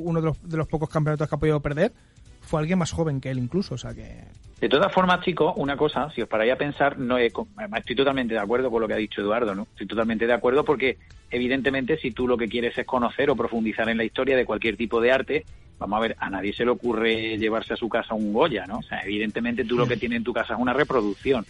[0.05, 1.93] uno de los, de los pocos campeonatos que ha podido perder
[2.41, 3.75] fue alguien más joven que él incluso.
[3.75, 4.25] O sea que
[4.61, 7.97] De todas formas, chicos, una cosa, si os paráis a pensar, no he- además estoy
[7.97, 9.63] totalmente de acuerdo con lo que ha dicho Eduardo, ¿no?
[9.63, 10.99] Estoy totalmente de acuerdo porque,
[11.31, 14.77] evidentemente, si tú lo que quieres es conocer o profundizar en la historia de cualquier
[14.77, 15.45] tipo de arte,
[15.79, 18.79] vamos a ver, a nadie se le ocurre llevarse a su casa un Goya, ¿no?
[18.79, 21.45] O sea, evidentemente tú lo que tienes en tu casa es una reproducción.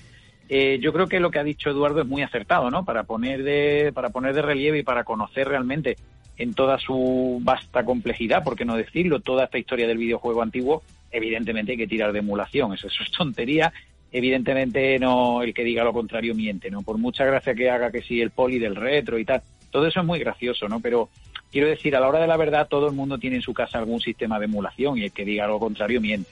[0.48, 2.84] Eh, yo creo que lo que ha dicho Eduardo es muy acertado, ¿no?
[2.84, 5.96] Para poner de, para poner de relieve y para conocer realmente
[6.36, 10.82] en toda su vasta complejidad, por qué no decirlo, toda esta historia del videojuego antiguo,
[11.10, 13.72] evidentemente hay que tirar de emulación, eso, eso es tontería.
[14.12, 16.82] Evidentemente no el que diga lo contrario miente, ¿no?
[16.82, 19.42] Por mucha gracia que haga que sí el poli del retro y tal,
[19.72, 20.78] todo eso es muy gracioso, ¿no?
[20.78, 21.08] Pero
[21.50, 23.78] quiero decir, a la hora de la verdad todo el mundo tiene en su casa
[23.78, 26.30] algún sistema de emulación y el que diga lo contrario miente.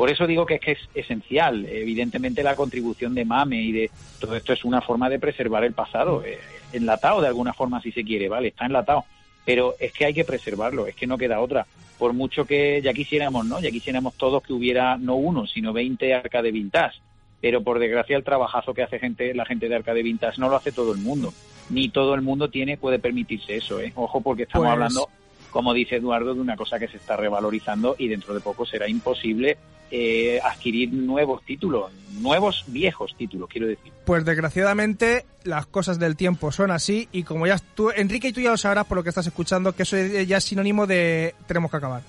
[0.00, 1.66] Por eso digo que es que es esencial.
[1.66, 5.74] Evidentemente la contribución de Mame y de todo esto es una forma de preservar el
[5.74, 6.38] pasado, eh,
[6.72, 8.48] enlatado de alguna forma si se quiere, ¿vale?
[8.48, 9.04] Está enlatado.
[9.44, 11.66] Pero es que hay que preservarlo, es que no queda otra.
[11.98, 13.60] Por mucho que ya quisiéramos, ¿no?
[13.60, 16.98] Ya quisiéramos todos que hubiera no uno, sino 20 arcade vintage.
[17.42, 20.56] Pero por desgracia el trabajazo que hace gente, la gente de arcade vintage no lo
[20.56, 21.34] hace todo el mundo.
[21.68, 23.92] Ni todo el mundo tiene, puede permitirse eso, ¿eh?
[23.96, 25.19] Ojo porque estamos Pues- hablando
[25.50, 28.88] como dice Eduardo, de una cosa que se está revalorizando y dentro de poco será
[28.88, 29.58] imposible
[29.90, 31.90] eh, adquirir nuevos títulos,
[32.20, 33.92] nuevos viejos títulos, quiero decir.
[34.04, 38.40] Pues desgraciadamente las cosas del tiempo son así y como ya tú, Enrique y tú
[38.40, 41.70] ya lo sabrás por lo que estás escuchando, que eso ya es sinónimo de tenemos
[41.70, 42.02] que acabar.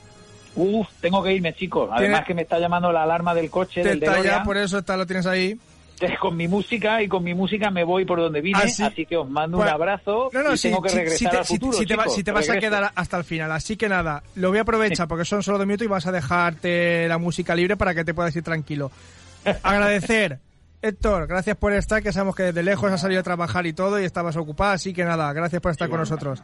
[0.55, 1.89] Uf, tengo que irme, chicos.
[1.91, 4.79] Además que me está llamando la alarma del coche Te del está ya, por eso
[4.79, 5.57] está, lo tienes ahí.
[6.19, 8.83] Con mi música y con mi música me voy por donde vine, Ah, sí.
[8.83, 11.37] así que os mando un abrazo No, no, y sí, tengo que regresar sí te-
[11.37, 13.51] al futuro, sí te, va- vas a quedar hasta el final.
[13.51, 16.11] Así que nada, lo voy a aprovechar porque son solo dos minutos y vas a
[16.11, 18.91] dejarte la música libre para que te puedas ir tranquilo.
[19.63, 20.39] Agradecer.
[20.83, 23.99] Héctor, gracias por estar, que sabemos que desde lejos has salido a trabajar y todo
[24.01, 26.09] y estabas ocupada, así que nada, gracias por estar Sí, con bueno.
[26.09, 26.43] nosotros.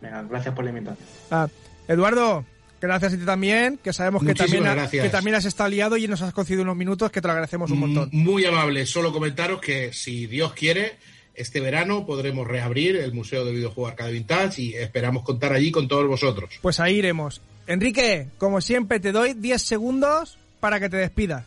[0.00, 1.08] Venga, gracias por la invitación.
[1.32, 1.48] Ah,
[1.88, 2.44] Eduardo,
[2.80, 5.96] gracias a ti también, que sabemos que Muchísimas también, ha- que también has estado liado
[5.96, 8.08] y nos has concedido unos minutos que te lo agradecemos un montón.
[8.12, 8.86] Muy amable.
[8.86, 10.96] Solo comentaros que si Dios quiere,
[11.34, 15.86] este verano podremos reabrir el Museo del Videojuego Arcade Vintage y esperamos contar allí con
[15.88, 16.50] todos vosotros.
[16.62, 17.40] Pues ahí iremos.
[17.66, 21.44] Enrique, como siempre, te doy 10 segundos para que te despidas.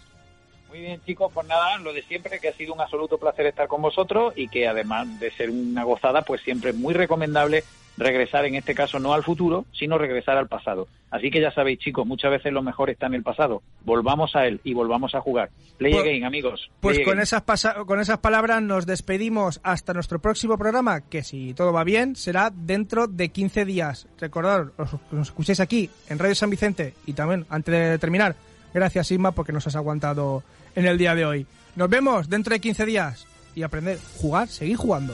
[0.69, 3.67] Muy bien, chicos, pues nada, lo de siempre, que ha sido un absoluto placer estar
[3.67, 7.65] con vosotros y que además de ser una gozada, pues siempre es muy recomendable
[7.97, 10.87] regresar en este caso no al futuro, sino regresar al pasado.
[11.11, 13.61] Así que ya sabéis, chicos, muchas veces lo mejor está en el pasado.
[13.83, 15.49] Volvamos a él y volvamos a jugar.
[15.77, 16.71] Play Pues- again, amigos.
[16.79, 17.43] Pues con esas,
[17.85, 22.49] con esas palabras nos despedimos hasta nuestro próximo programa, que si todo va bien, será
[22.53, 24.07] dentro de 15 días.
[24.19, 28.35] Recordad, os, nos escuchéis aquí en Radio San Vicente y también, antes de terminar,
[28.73, 30.43] gracias Isma porque nos has aguantado
[30.75, 31.45] en el día de hoy.
[31.75, 35.13] Nos vemos dentro de 15 días y aprender, jugar, seguir jugando.